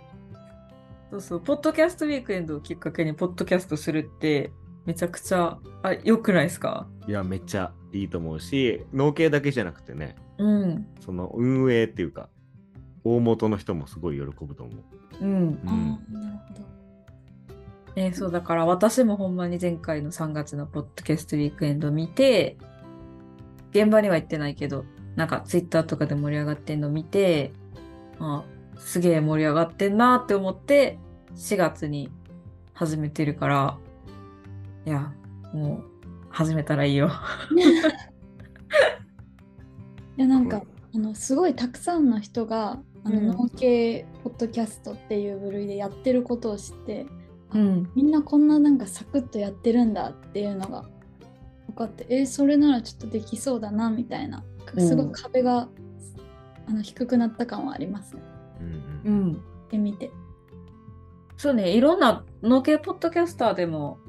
[1.11, 4.51] そうそう、ポッドキャストウィークエンドをきっかけにポッドキャストするって、
[4.85, 6.87] めちゃくちゃ、あ、良くないですか？
[7.07, 10.87] いや、めっちゃいいと思うし、農系だけじゃなくてね、うん。
[10.99, 12.29] その運営っていうか、
[13.03, 14.73] 大元の人もすごい喜ぶと思
[15.21, 15.25] う。
[15.25, 15.59] うん。
[15.65, 15.99] あうん。
[16.17, 16.65] あ、なるほど。
[17.97, 22.57] えーそうだから私もほんまに前回の3月のポッドキャストウィークエンド見て、
[23.75, 24.85] 現場には行ってないけど、
[25.17, 27.51] なんかツイッターとかで盛り上がってんの見て、
[28.19, 28.45] あ、
[28.77, 30.97] すげえ盛り上がってんなって思って、
[31.35, 32.09] 4月に
[32.73, 33.77] 始めてるから、
[34.85, 35.11] いや、
[35.53, 35.95] もう
[36.29, 37.11] 始めたらいいよ。
[40.17, 40.61] いやなんか
[40.93, 47.05] あのすごいたくさんの人があの、うん農系ポッドキャストっていう部類でやってることを知って
[47.53, 47.89] うん。
[47.95, 50.91] みんなこんななんかサクッとやってるんだっていうのが分
[51.75, 55.67] かってえーそれならちょっとできそうだなみたいなうんすごい壁が、
[56.67, 58.21] あの低くなった感はありますね。
[58.59, 59.41] うんうんうん。
[59.69, 60.11] で見て。
[61.37, 63.99] そうね、いろんな農系ポッドキャスターでも、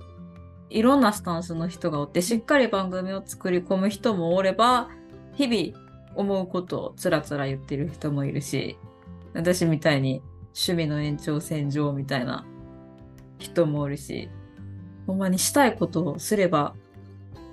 [0.70, 4.88] いろんなスタンスの人がおって、しっかり番組を作り込む人もおれば、
[5.34, 8.78] 日々思うことをつらつら言ってる人もいるし、
[9.34, 12.46] 私みたいに趣味の延長線上みたいな
[13.38, 14.30] 人もおるし、
[15.06, 16.74] ほんまにしたいことをすれば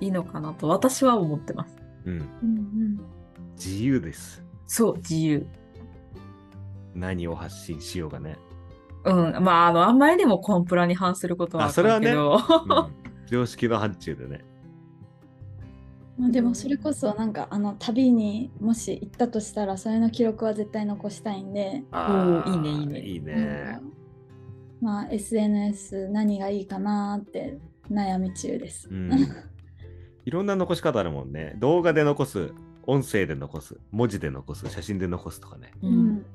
[0.04, 1.76] いいのかなと私は思ってます。
[2.04, 2.12] うん。
[2.12, 3.00] うんうん
[3.56, 4.42] 自由です。
[4.66, 5.46] そう、自由。
[6.94, 8.36] 何を発信しようがね。
[9.04, 9.44] うん。
[9.44, 12.38] まあ、あの、あんまりにもコンプラに反することはあそれはねうん
[13.26, 14.44] 常識の範疇でね。
[16.16, 23.80] まあ、でもそれこそなんかあの旅にもし行ったとしたらそれの記録は絶対残したいんであいいねいいねいいね、
[24.80, 27.58] まあ SNS 何がいいかなって
[27.90, 29.10] 悩み中です、うん、
[30.24, 31.54] いろんな残し方あるもんね。
[31.58, 32.52] 動画で残す
[32.86, 36.26] 音声で残す文字で残す写真で残すとかね、うん、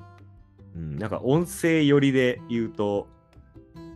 [0.74, 3.08] うん、なんか音声寄りで言うと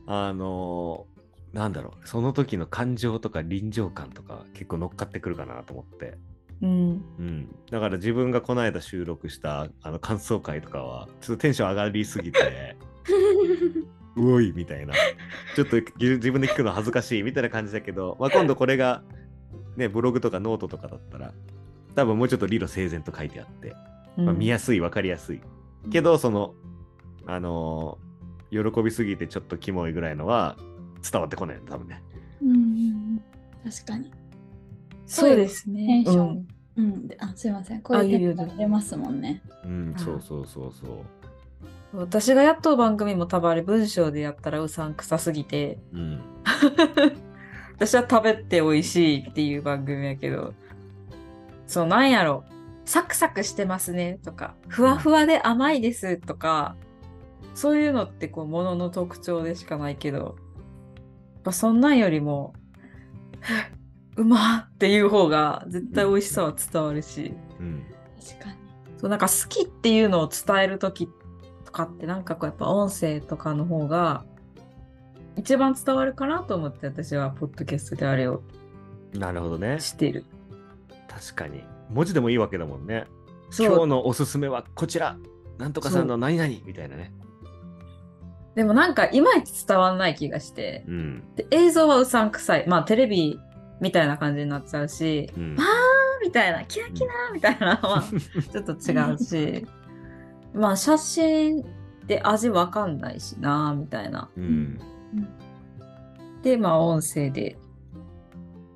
[0.06, 1.06] あの
[1.52, 2.08] なんだろう。
[2.08, 6.18] その時の感情とか臨場感とか結構乗っかってくるかなと思って、
[6.62, 12.76] うん、うん、だから自分がこの間収録したあの感想会とかはちょっとテンション上がりすぎて
[14.16, 14.94] うおいみたいな。
[15.54, 19.02] ちょっと自分で聞くの恥ずかしいみたいな感じだけど、まあ、今度これが
[19.76, 21.32] ねブログとかノートとかだったら
[21.94, 23.74] 多分もうちょっと理路整然と書いてあって、
[24.16, 25.40] まあ、見やすい分かりやすい、
[25.90, 26.54] けどその
[27.26, 30.56] あのー、喜びすぎてちょっとキモいぐらいのは
[31.10, 32.02] 伝わってこない多分ね。
[32.42, 33.22] うん、
[33.64, 34.10] 確かに。
[35.06, 36.04] そうですね。
[36.04, 36.46] テンション。
[36.76, 37.82] うん、うん、あすいません。
[37.82, 39.42] これテ出ますもんね。
[39.64, 41.98] うん、そうそうそうそう。
[41.98, 46.20] 私がやっと番組も多分あれ文章でやったらうさんくさすぎて、うん、
[47.86, 50.54] 私は食べて美味しいっていう番組やけど
[51.66, 52.44] そうなんやろ。
[52.84, 54.54] サクサクしてますねとか。
[54.68, 56.76] ふわふわで甘いですとか、
[57.54, 60.36] そういうのってこうものの特徴でしかないけど。
[61.44, 62.54] ぱそんなんよりも
[64.16, 67.84] うまっていう方が絶対美味しさは伝わるし、うん、
[68.20, 68.56] 確かに。
[68.98, 71.08] そうなんか好きっていうのを伝える時
[71.64, 74.24] とかってなんかこうやっぱ音声とかの方が
[75.36, 78.42] 一番伝わるかなと思って私はポッドキャストであれを
[79.18, 79.80] なるほどね。
[79.80, 80.24] してる。
[81.08, 81.64] 確かに。
[81.90, 83.06] 文字でもいいわけだもんね。
[83.58, 85.16] 今日のおすすめはこちら。
[85.58, 86.52] なんとかさんの何々。
[86.64, 87.12] みたいなね。
[88.54, 92.66] でもなんかいまいち伝わんない気がして、うん、で映像はうさんくさい。
[92.66, 93.38] まあテレビ
[93.80, 97.78] みたいな感じになっちゃうし、うん、あーみたいなキラキラみたいな。
[97.82, 98.02] のは
[98.52, 99.66] ちょっと違うし。
[100.52, 101.64] まあ写真
[102.06, 104.28] で味わかんないしなみたいな。
[104.36, 104.78] うん、
[106.42, 107.56] でまあ音声で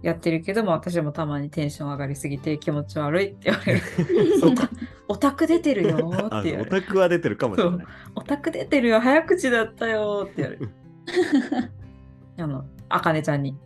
[0.03, 3.83] やってるけども私もたまにテンション上がりすぎて気持ち悪いって言われる。
[5.09, 6.63] オタク出てるよって言われる。
[6.63, 7.87] オタクは出てるかもしれない。
[8.15, 10.71] オタク出てるよ早口だったよって言われる。
[12.39, 13.57] あのあかねちゃんに。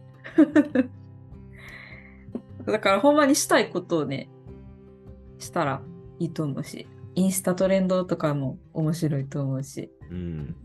[2.64, 4.28] だからほんまにしたいことをね
[5.38, 5.82] したら
[6.18, 10.56] いいと思うしインスタトレンドとかも面白いと思うし、うん、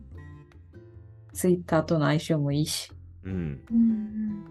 [1.38, 2.92] ツイッターとの相性もいいし、
[3.24, 4.44] うん、うん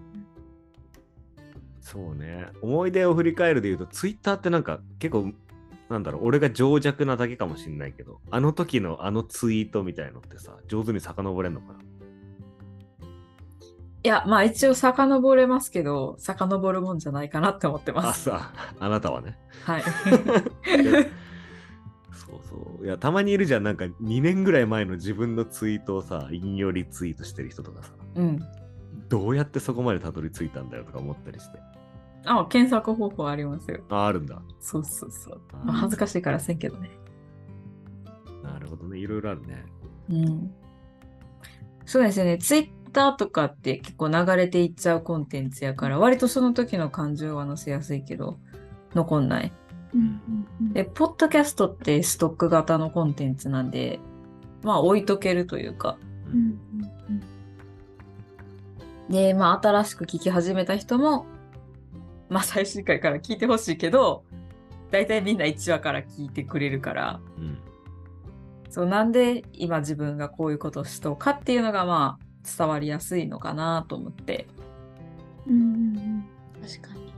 [1.81, 2.47] そうね。
[2.63, 5.33] 思い出を振り返るで言うと、ツイッターってなんか結構、
[5.89, 11.79] なんだろう、俺が情弱なだけかもしんないけど、あの時のあのツイートみたいのってさ、上手に遡れんのかな？
[14.05, 18.33] いや、まあ一応遡れますけど、遡るもんじゃないかなって思ってます。
[18.33, 19.37] あ、さあなたはね。
[19.65, 19.83] はい。
[22.87, 23.65] いや、たまにいるじゃん。
[23.65, 27.91] なんか2年ぐらい前の自分のツイートをさ、引用リツイートしてる人とかさ。
[28.15, 28.39] うん。
[29.09, 31.59] どうやってそこまでたどり着いたんだよとか思ったりして。
[32.27, 33.81] あ、検索方法ありますよ。
[33.89, 34.41] あ、あるんだ。
[34.61, 35.41] そうそうそう。
[35.65, 36.91] まあ、恥ずかしいからせんけどね。
[38.45, 38.99] なるほどね。
[38.99, 39.65] いろいろあるね。
[40.09, 40.55] うん。
[41.87, 42.39] そうですね。
[42.39, 48.39] ツイッターとかって結構流れていっちゃうコンテンツやから、割とその時の感情は載せやすいけど、
[48.95, 49.53] 残んない。
[50.73, 54.01] で、ポッドキャストってストック型のコンテンツなんで、
[54.63, 55.99] まあ置いとけるというか。
[59.09, 61.27] で、まあ新しく聞き始めた人も
[62.29, 64.25] まあ最終回から聞いてほしいけど
[64.91, 67.59] 大体みんな1話から聞いてくれるから、うん、
[68.71, 74.47] そうなんで今自分がこういうことをしとうかっていうのがまあ伝わりやすいのかなと思って。
[75.49, 76.25] うん。
[76.63, 77.13] 確かに。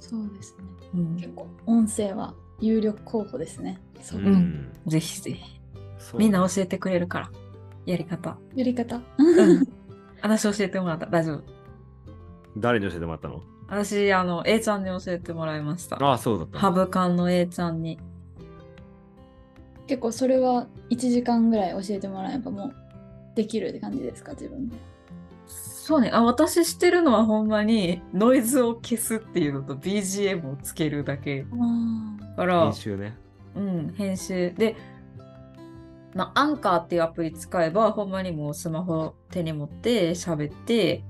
[0.00, 3.80] そうですね、うん、結構音声は有力候補ですね。
[4.00, 5.60] そう、うん、ぜひぜひ。
[6.16, 7.30] みんな教えてくれるから
[7.86, 8.36] やり方。
[8.54, 9.00] やり方？
[9.18, 9.66] うん、
[10.20, 11.42] 話教えてもらった大丈夫。
[12.56, 13.42] 誰に教えてもらったの？
[13.68, 15.96] 私、あの、A ちゃんに教えてもらいました。
[15.96, 16.58] ああ、そうだった。
[16.58, 17.98] ハブ館の A ちゃんに。
[19.88, 22.74] 結構それは1時間ぐらい教えてもらえばもう
[23.34, 24.76] できるって感じですか、自分で。
[25.86, 26.10] そうね。
[26.12, 31.46] あ、私してるのはほんまにノイズを消すっていうのと BGM をつけるだけ。
[32.34, 33.16] から、編集ね。
[33.54, 34.52] うん、編集。
[34.52, 34.74] で、
[36.12, 41.04] まあ、アンカーっていうアプリ使えば、ほんまにもうスマホ手に持って喋って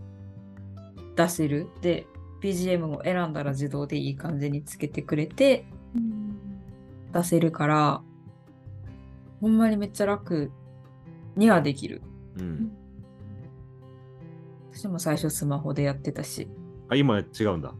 [1.16, 1.68] 出せる。
[1.80, 2.06] で、
[2.42, 5.64] BGM を選んだら自動でいい感じにつけてくれて
[7.14, 8.02] 出せるから、
[9.40, 10.52] ほんまにめっちゃ楽
[11.34, 12.02] にはできる。
[12.38, 12.76] うん、
[14.76, 16.48] 私も最初スマホでやってたし。
[16.90, 17.72] あ、今違うんだ。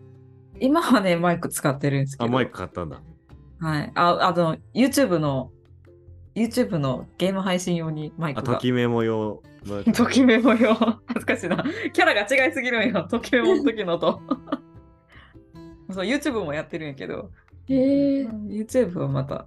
[0.59, 2.25] 今はね、マイク使ってるんですけど。
[2.25, 3.03] あ、マイク買ったんだ。
[3.61, 3.93] はい。
[3.95, 5.53] あ、あの、YouTube の、
[6.35, 8.53] YouTube のゲーム配信用にマイクが。
[8.53, 9.43] あ、ときメモ用。
[9.95, 10.73] ときメモ用。
[10.75, 11.63] 恥ずかしいな。
[11.93, 13.07] キャラが違いすぎるんよ。
[13.11, 14.23] ときメモの時のと。
[15.93, 17.31] そう、YouTube もやってるんやけど。
[17.67, 18.27] へえ。
[18.27, 19.47] YouTube はまた、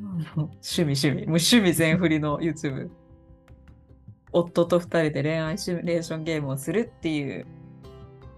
[0.00, 1.12] 趣味趣味。
[1.12, 2.88] もう趣味全振りの YouTube。
[4.32, 7.46] 夫と二人で恋愛シミュレーションゲームをするっていう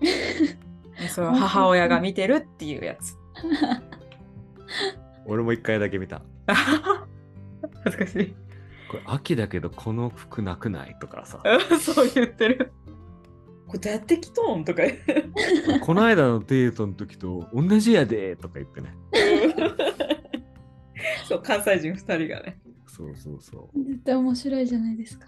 [1.08, 3.16] その母親が見てるっていうやつ。
[5.26, 6.22] 俺も一回だけ見た。
[7.84, 8.34] 恥ずかしい。
[8.90, 11.42] これ秋だけどこの服なくないとかさ。
[11.80, 12.72] そう言ってる。
[13.66, 14.82] これどうやって着とんとか
[15.80, 18.94] この間のデートの時と同じやでとか言ってね。
[21.26, 22.58] そう、関西人2人がね。
[22.86, 23.84] そうそうそう。
[23.84, 25.26] 絶対面白いじゃないですか。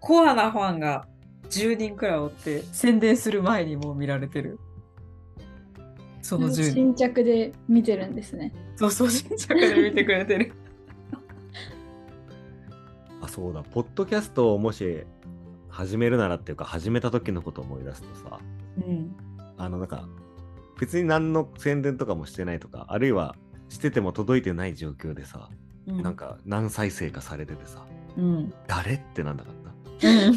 [0.00, 1.06] コアなファンが
[1.48, 4.58] 10人くらいおって宣伝する前にもう見られてる。
[6.22, 6.72] その10人。
[6.72, 8.52] 新着で見てるんですね。
[8.76, 10.52] そうそう新着で見てくれてる。
[13.20, 13.62] あそうだ。
[13.62, 15.04] ポッドキャストをもし
[15.68, 18.40] 始めるならっていうか始めた時のことを思い出すとさ、
[18.78, 19.14] うん、
[19.56, 20.08] あのなんか
[20.78, 23.36] 別に何の宣伝とかもしてないとかあるいは
[23.68, 25.48] してても届いてない状況でさ、
[25.86, 27.86] うん、なんか何再生かされててさ、
[28.20, 29.54] うん、誰ってなんだかっ
[29.98, 30.34] た、うん。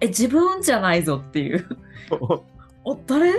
[0.00, 1.64] え自分じゃないぞっていう。
[2.84, 3.32] お誰？
[3.32, 3.38] ね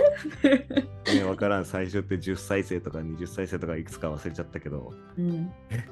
[1.24, 1.64] 分からん。
[1.64, 5.86] 最初って10再生とか20再生とかいくつか忘れちゃったけど、うん、え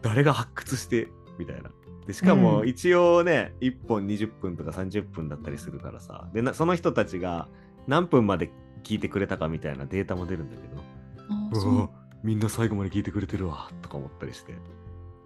[0.00, 1.08] 誰が発掘して？
[1.38, 1.70] みたいな。
[2.06, 6.28] でしかも一応ね、うん、1本20分とか30分だったりするからさ。
[6.32, 7.48] でその人たちが
[7.86, 8.50] 何分まで
[8.82, 11.90] 聞いてくれたかみたいなデータも出るんだけど
[12.22, 14.54] みんな最後まで聞いてくれてるわとか思ったりして、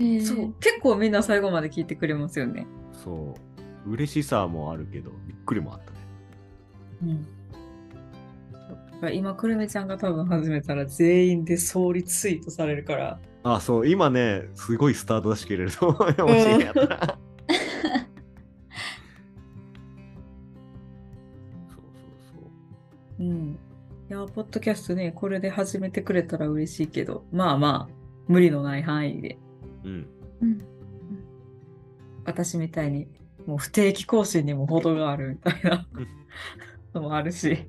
[0.01, 2.67] えー、そう結構みんな最後まで聞いてくれますよね
[3.05, 3.45] そう
[3.87, 5.99] 嬉しさもあるけど、びっくりもあったね。
[7.03, 7.27] うん。
[9.13, 13.21] 今、くるめちゃんが多分始めたら全員で総理ツイートされるから。
[13.43, 16.25] あ、そう、今ね、すごいスタート出してくれると思うよ。
[16.27, 16.89] もしやったら。
[16.89, 16.95] そ
[21.77, 21.85] うそう
[22.33, 22.39] そ
[23.19, 23.23] う。
[23.23, 23.59] うん。
[24.09, 27.95] いや、ポッドキャストね、これで始めてくれたら嬉しいけど、まあまあ、
[28.29, 29.37] 無理のない範囲で。
[29.85, 30.07] うん。
[30.43, 30.59] うん、
[32.25, 33.09] 私みたいに
[33.47, 35.87] もう不定期更新にも程があるみたいな
[36.95, 37.67] のもあるし。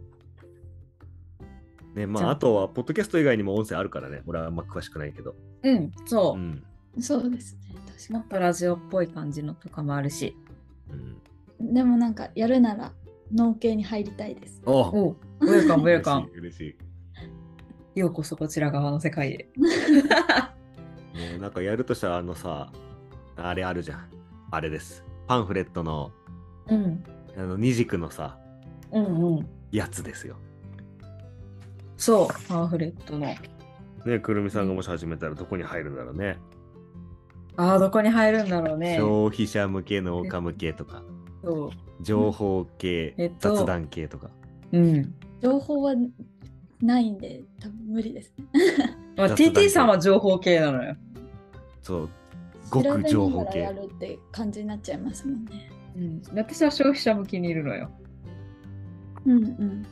[1.96, 4.22] ね、まあ、あとは、ポッドキャスト以外にも音声あるからね。
[4.26, 5.36] 俺はあんま詳しくないけど。
[5.64, 6.40] うん、そう。
[6.40, 6.64] うん、
[7.00, 7.62] そうですね。
[7.98, 10.36] 確かもっとラジオっぽい感じのとかもあるし。
[11.60, 12.92] うん、でもなんか、やるなら、
[13.34, 14.62] 農系に入りたいです。
[14.66, 16.30] おお、ウェルカム、ウェルカム。
[16.36, 16.78] 嬉し
[17.96, 18.00] い。
[18.00, 19.50] ようこそこちら側の世界へ。
[21.46, 22.72] ね、なんかやるとしたら、あのさ、
[23.36, 24.10] あれあるじゃん。
[24.52, 25.04] あれです。
[25.28, 26.12] パンフレットの,、
[26.68, 27.04] うん、
[27.38, 28.38] あの二軸のさ、
[28.92, 30.38] うんうん、やつですよ。
[31.98, 33.28] そう、パンフレットの。
[34.06, 36.38] ねくるみさんがもし始めたらどこに入るんだろうね。
[37.58, 38.98] ああ、どこに入るんだろうね。
[38.98, 41.04] 消費者向け、農家向けとか。
[41.44, 41.70] そう
[42.02, 44.30] 情報系、えっと、雑談系とか。
[44.72, 45.14] うん。
[45.42, 45.94] 情報は
[46.82, 48.46] ないんで、多分無理ですね。
[49.16, 50.96] まあ、TT さんは情報系なのよ。
[51.86, 52.10] そう、
[52.72, 53.60] ごく情報系。
[53.60, 55.70] やるって感じになっちゃいますもんね。
[55.96, 57.92] うん、私は消費者向きにいるのよ。
[59.28, 59.86] うんうん。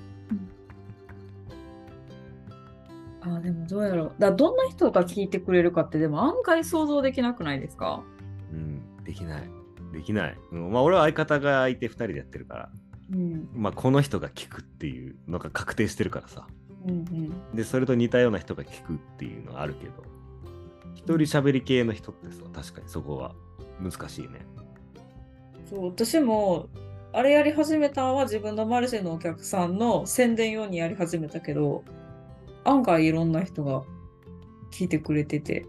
[3.22, 4.16] あでもどうやろう。
[4.18, 8.04] だどんな人が聞いてくれるかってでも案外想像できなくないですか？
[8.52, 9.44] うん、できない。
[9.94, 10.38] できない。
[10.52, 12.70] うん、まあ俺は相方がいて2人でやってるから、
[13.14, 16.48] うん、まあこの人が聞くっていうのが確定してるからさ。
[16.86, 20.04] うんうん、で、それと似たような人が聞くっていうのはあるけど、
[20.96, 23.36] 一人喋り系の人ってさ、確かにそこは
[23.82, 24.46] 難しいね。
[25.70, 26.70] そう、私も、
[27.12, 31.84] あれやり始めたのは自分のマルシェのお客さんの宣伝用にやり始めたけど、
[32.64, 33.84] 案外いろんな人が
[34.72, 35.66] 聞いてくれてて、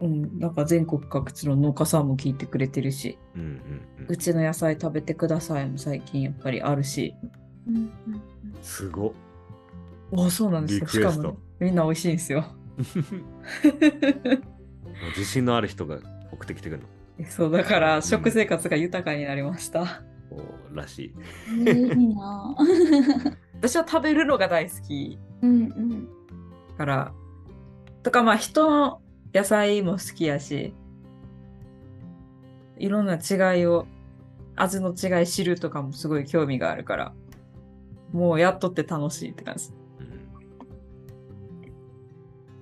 [0.00, 7.14] うん、なんか全国各地の農家さんも聞いてくれてるし、うんうんうん、うちの野菜食べてくださいも最近やっぱりあるし。
[7.66, 7.92] うんうん、
[8.62, 9.12] すごっ。
[10.12, 10.86] おそうなんですよ。
[10.86, 12.44] しかも、ね、みんな美味しいんですよ。
[15.16, 15.98] 自信のある人が
[16.32, 17.24] 送ってきてくるの。
[17.30, 20.02] そうだから食生活が豊かになりました。
[20.30, 21.14] おらし
[21.58, 21.70] い。
[21.70, 22.54] いいな。
[23.54, 25.18] 私は食べるのが大好き。
[25.42, 25.50] うん。
[25.50, 26.08] うん。
[26.76, 27.12] から
[28.02, 29.00] とかまあ人の
[29.32, 30.74] 野菜も好きやし、
[32.78, 33.06] いろん。
[33.06, 33.86] な違いを
[34.54, 37.12] 味の違い知るとかもすごい興味があるから、
[38.12, 39.70] もうやっとって楽しいって感じ。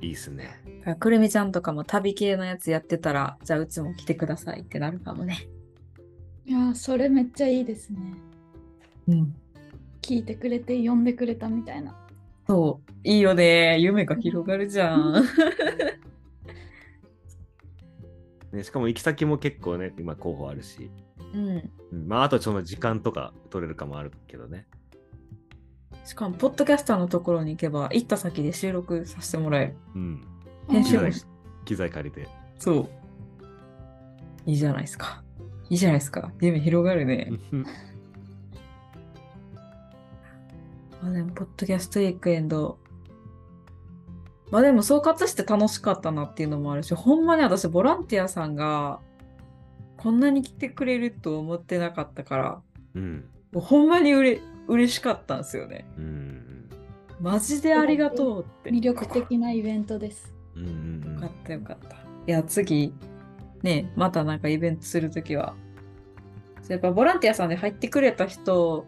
[0.05, 0.61] いいっすね。
[0.99, 5.49] くるみちゃんとかも旅系のやつやってたら、じゃあうちも来てくださいってなるかもね。
[6.47, 7.99] いやそれめっちゃいいですね。
[9.09, 9.35] うん。
[10.03, 11.97] 聞いてくれて呼んでくれたみたいな。
[12.47, 13.79] そう、いいよね。
[13.79, 15.25] 夢が広がるじゃん。
[18.53, 20.91] ね、しかも行き先も結構ね、今候補あるし。
[21.33, 21.71] うん。
[21.93, 24.67] うん、まあ、あとその時間とか取れるかもあるけどね。
[26.05, 29.77] しかも、ポッドキャスターのところに行けば、行った先で収録させてもらえる。
[29.95, 30.27] うん。
[30.69, 31.09] 編集も
[31.65, 32.29] 機材借りて。
[32.59, 32.89] そう。
[34.47, 35.23] いいじゃないですか。
[35.71, 36.31] いいじゃないですか。
[36.41, 37.33] 夢広がるね。
[41.03, 42.79] まあでも、ポッドキャストウィークエンド。
[44.51, 49.01] まあでも、総括して楽しかったなっていうのもあるし、ほんまに私、ボランティアさんが、
[49.97, 52.61] こんなに来てくれると思ってなかったから、
[52.95, 55.87] うん、もうほんまにうれ嬉しかったんですよね。
[55.99, 56.69] うん、
[57.21, 58.71] マジでありがとうって。
[58.71, 60.35] 魅力的なイベントです。
[60.57, 61.97] うんよかったよかった。
[61.97, 62.95] いや、次、
[63.63, 65.55] ね、またなんかイベントするときは、
[66.69, 68.87] やっぱボランティアさんで入ってくれた人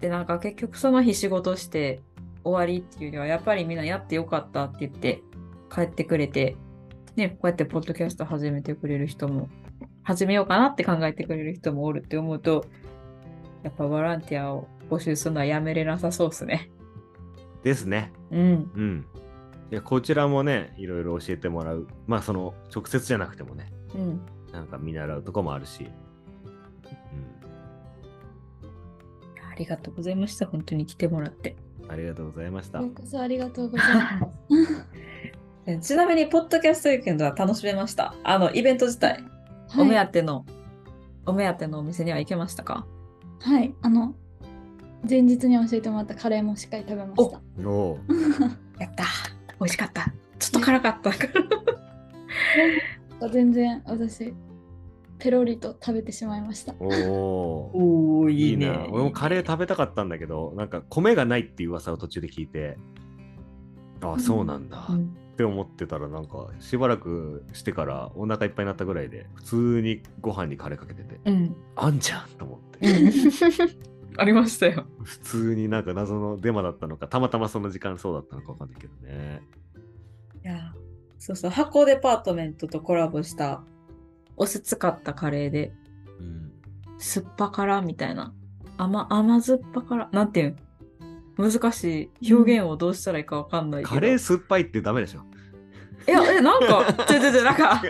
[0.00, 2.00] でなんか結局その日仕事して
[2.44, 5.22] 終わりっていうよりはやっぱりみんなやってよかったって言って
[5.72, 6.56] 帰ってくれて、
[7.14, 9.48] ね、こうやってポッドキャスト始めてくれる人も
[10.02, 12.64] 始めようかなって考えてくれる人もおるって思うと
[13.62, 16.70] やっぱボランティアを募集するのはやめれなさそうですね。
[17.62, 18.12] ですね。
[18.30, 18.70] うん。
[18.74, 19.06] うん。
[19.70, 24.20] いやこちらもねいろいろ教えてもらうまあその直接じゃなくてもね、うん、
[24.52, 25.86] なんか見習うとこもあるし、
[29.50, 30.46] ありがとうございました。
[30.46, 31.56] 本当に来てもらって。
[31.88, 32.80] ありがとうございました。
[32.80, 34.32] こそありがとうございま
[35.78, 35.80] す。
[35.92, 38.14] ちなみに、ポッドキャストウィークエンドは楽しめました。
[38.24, 39.22] あの、イベント自体、はい、
[39.82, 40.44] お目当ての、
[41.26, 42.86] お目当てのお店には行けましたか？
[43.42, 44.14] はい、あの、
[45.08, 47.40] 前日に教えてもらったカレーもしっかり食べました。
[47.68, 47.98] お
[48.78, 49.04] やった。
[49.58, 50.12] 美味しかった。
[50.38, 51.26] ちょっと辛かったか
[53.20, 53.28] ら。
[53.30, 54.32] 全然私
[55.18, 56.74] ペロリと食べてしまいました。
[56.80, 62.76] おおいいね俺もカレー食べたかったんだけど、なんか米がないっていう噂を途中で聞いて、
[64.00, 64.88] ああ、そうなんだ、
[65.42, 72.88] って思ってたら、なんかしばらくしてからお腹いっぱいになったぐらいで、普通にご飯にカレーかけてて、うん、あんじゃんと思って。
[74.18, 74.86] ありましたよ。
[75.02, 79.42] 普通になんか謎のデマだったのか、たまたまその時間そうだったのかわかんないけどね。
[80.44, 80.74] いや、
[81.18, 83.64] そうそう、箱デパートメントとコラボした
[84.36, 85.72] お酢使ったカレーで、
[86.20, 86.52] うん、
[86.98, 88.32] 酸っぱ辛みたいな。
[88.76, 90.56] 甘甘酸っぱ辛なんていう
[91.36, 95.24] 難しい表現をどうしたらいいかわかんないけど、カレー酸っぱいってダメでしょ
[96.06, 97.82] いやえなんかちょちょちょなんか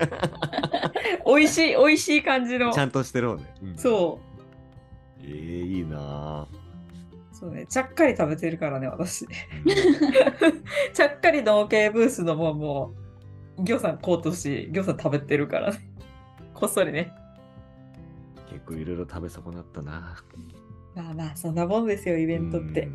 [1.27, 2.73] 美味しい美味しい感じの。
[2.73, 5.23] ちゃんとしてるのね、うん、そう。
[5.23, 6.47] えー、いいな
[7.33, 9.27] そうねちゃっかり食べてるからね私。
[10.93, 12.95] ちゃっかりの OK ブースのもも
[13.59, 15.79] うぎょうさんコートしぎょうさん食べてるからね。
[16.55, 17.13] こっそりね。
[18.53, 20.23] 結構いろいろ食べ損なったな。
[20.95, 22.83] まあまあ、そんなもんですよ、イベントって。
[22.83, 22.89] で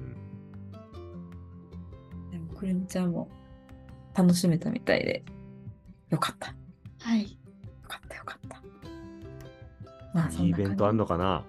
[2.38, 3.28] も、くるみちゃんも
[4.18, 5.24] 楽しめたみたいで、
[6.10, 6.56] よかった。
[7.02, 7.22] はい。
[7.22, 7.28] よ
[7.88, 8.62] かった、よかった。
[10.14, 11.44] まあ、そんなイベントあんのかな？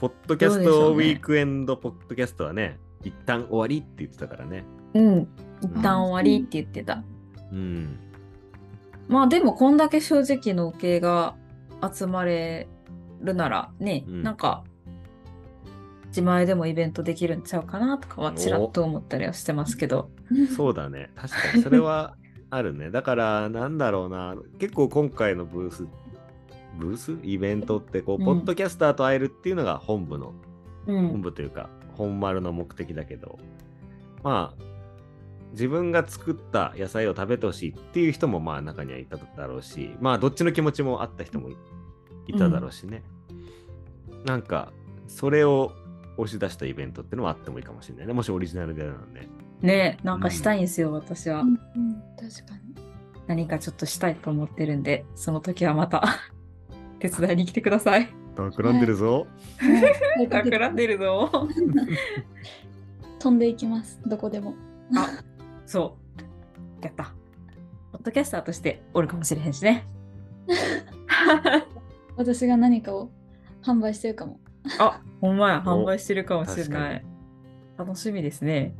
[0.00, 4.64] ポッドキャストウィークエンドポッドキャストはね、一旦終わりって言ってたからね。
[4.92, 5.28] うん、
[5.62, 7.02] 一旦終わりって言ってた。
[7.52, 7.98] うん。
[9.08, 11.36] まあでもこんだけ正直の系が
[11.92, 12.68] 集まれ
[13.20, 14.64] るならね、うん、なんか
[16.14, 20.10] 自前でもイベントできるんちゃうかなとかはちらっと思ったりはしてますけど。
[20.54, 21.10] そうだね。
[21.16, 22.14] 確かにそれは
[22.50, 22.90] あるね。
[22.92, 24.36] だからなんだろうな。
[24.60, 25.88] 結構今回のブース
[26.78, 27.18] ブース？
[27.24, 30.34] イベントってこう、うん、ポッドキャスターと会えるっていうのが本部の、
[30.86, 33.40] うん、本部というか本丸の目的だけど。
[34.22, 34.64] まあ
[35.50, 41.50] 自分が作った野菜を食べてほしいっていう人もまあ中にはいただろうしまあどっちの気持ちもあった人も
[42.26, 43.04] いただろうしね、
[44.10, 44.72] うん、なんか
[45.06, 45.70] それを
[46.16, 48.12] 押し出したイベントっていうのはあってもいいかもしれないね。
[48.12, 49.28] もしオリジナルでなんで。
[49.62, 52.74] ねなんかしたいんですよ、うん、私は、うん、確かに。
[53.26, 56.04] 何かちょっとしたいと思ってるんでその時はまた
[57.00, 58.08] 手伝いに来てください。
[58.36, 59.26] 企んでるぞ。
[60.30, 61.30] 企んでるぞ。
[63.18, 64.00] 飛んでいきます。
[64.06, 64.54] どこでも。
[64.96, 65.22] あ
[65.66, 65.96] そ
[66.80, 66.84] う。
[66.84, 67.14] やった。
[67.92, 69.86] ポッドキャスターとしておるかもしれへんしね。
[72.16, 73.10] 私が何かを
[73.62, 74.40] 販売してるかも。
[74.78, 77.04] あほんまや、販売してるかもしれない。
[77.76, 78.74] 楽しみですね。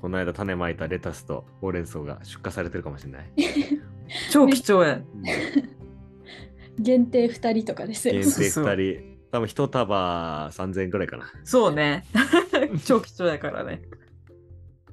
[0.00, 3.32] この間種まいたレタスとほうれん草が出荷されてるかもしれない。
[4.32, 5.00] 超貴重や。
[6.78, 8.14] 限定2人とかですよ。
[8.14, 9.12] 限定2人。
[9.30, 11.24] 多分1束3000円くらいかな。
[11.44, 12.04] そうね。
[12.84, 13.82] 超貴重やからね。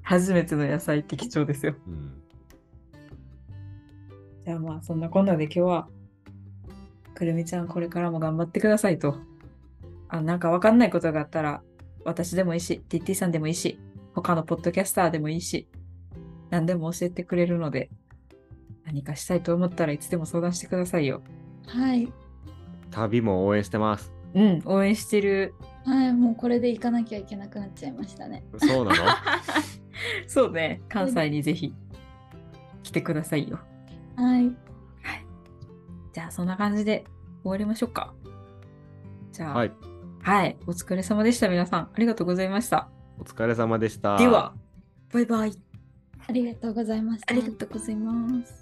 [0.02, 1.76] 初めての野菜って貴重ですよ。
[1.88, 2.22] うん、
[4.46, 5.90] じゃあまあそんなこんなで今日は
[7.16, 9.18] くるみちゃんこれからも頑張ってくださいと。
[10.10, 11.62] あなんかわかんないことがあったら
[12.04, 13.80] 私でもいいし、TT さんでもいいし、
[14.14, 15.68] 他のポッドキャスターでもいいし、
[16.50, 17.90] 何でも教えてくれるので、
[18.86, 21.22] 何かしたいと思ったらいつでも相談してくださいよ。
[21.68, 22.12] はい。
[22.92, 24.12] 旅も応援してます。
[24.34, 25.54] うん、応援してる。
[25.86, 28.44] はい、もうこれで行かなきゃいけなくなっちゃいましたね。
[28.58, 28.98] そうなの？
[30.28, 31.74] そうね、関西にぜひ
[32.84, 33.60] 来てくださいよ。
[34.16, 34.46] はい。
[34.46, 34.54] はい。
[36.14, 37.06] じゃあ、そんな感じで
[37.44, 38.14] 終わりましょうか。
[39.32, 39.72] じゃあ、はい。
[40.22, 41.80] はい、お疲れ様でした、皆さん。
[41.82, 42.90] ありがとうございました。
[43.20, 44.18] お疲れ様でした。
[44.18, 44.54] では、
[45.12, 45.54] バイバイ。
[46.28, 47.34] ありがとうございました。
[47.34, 48.59] ありがとうございます。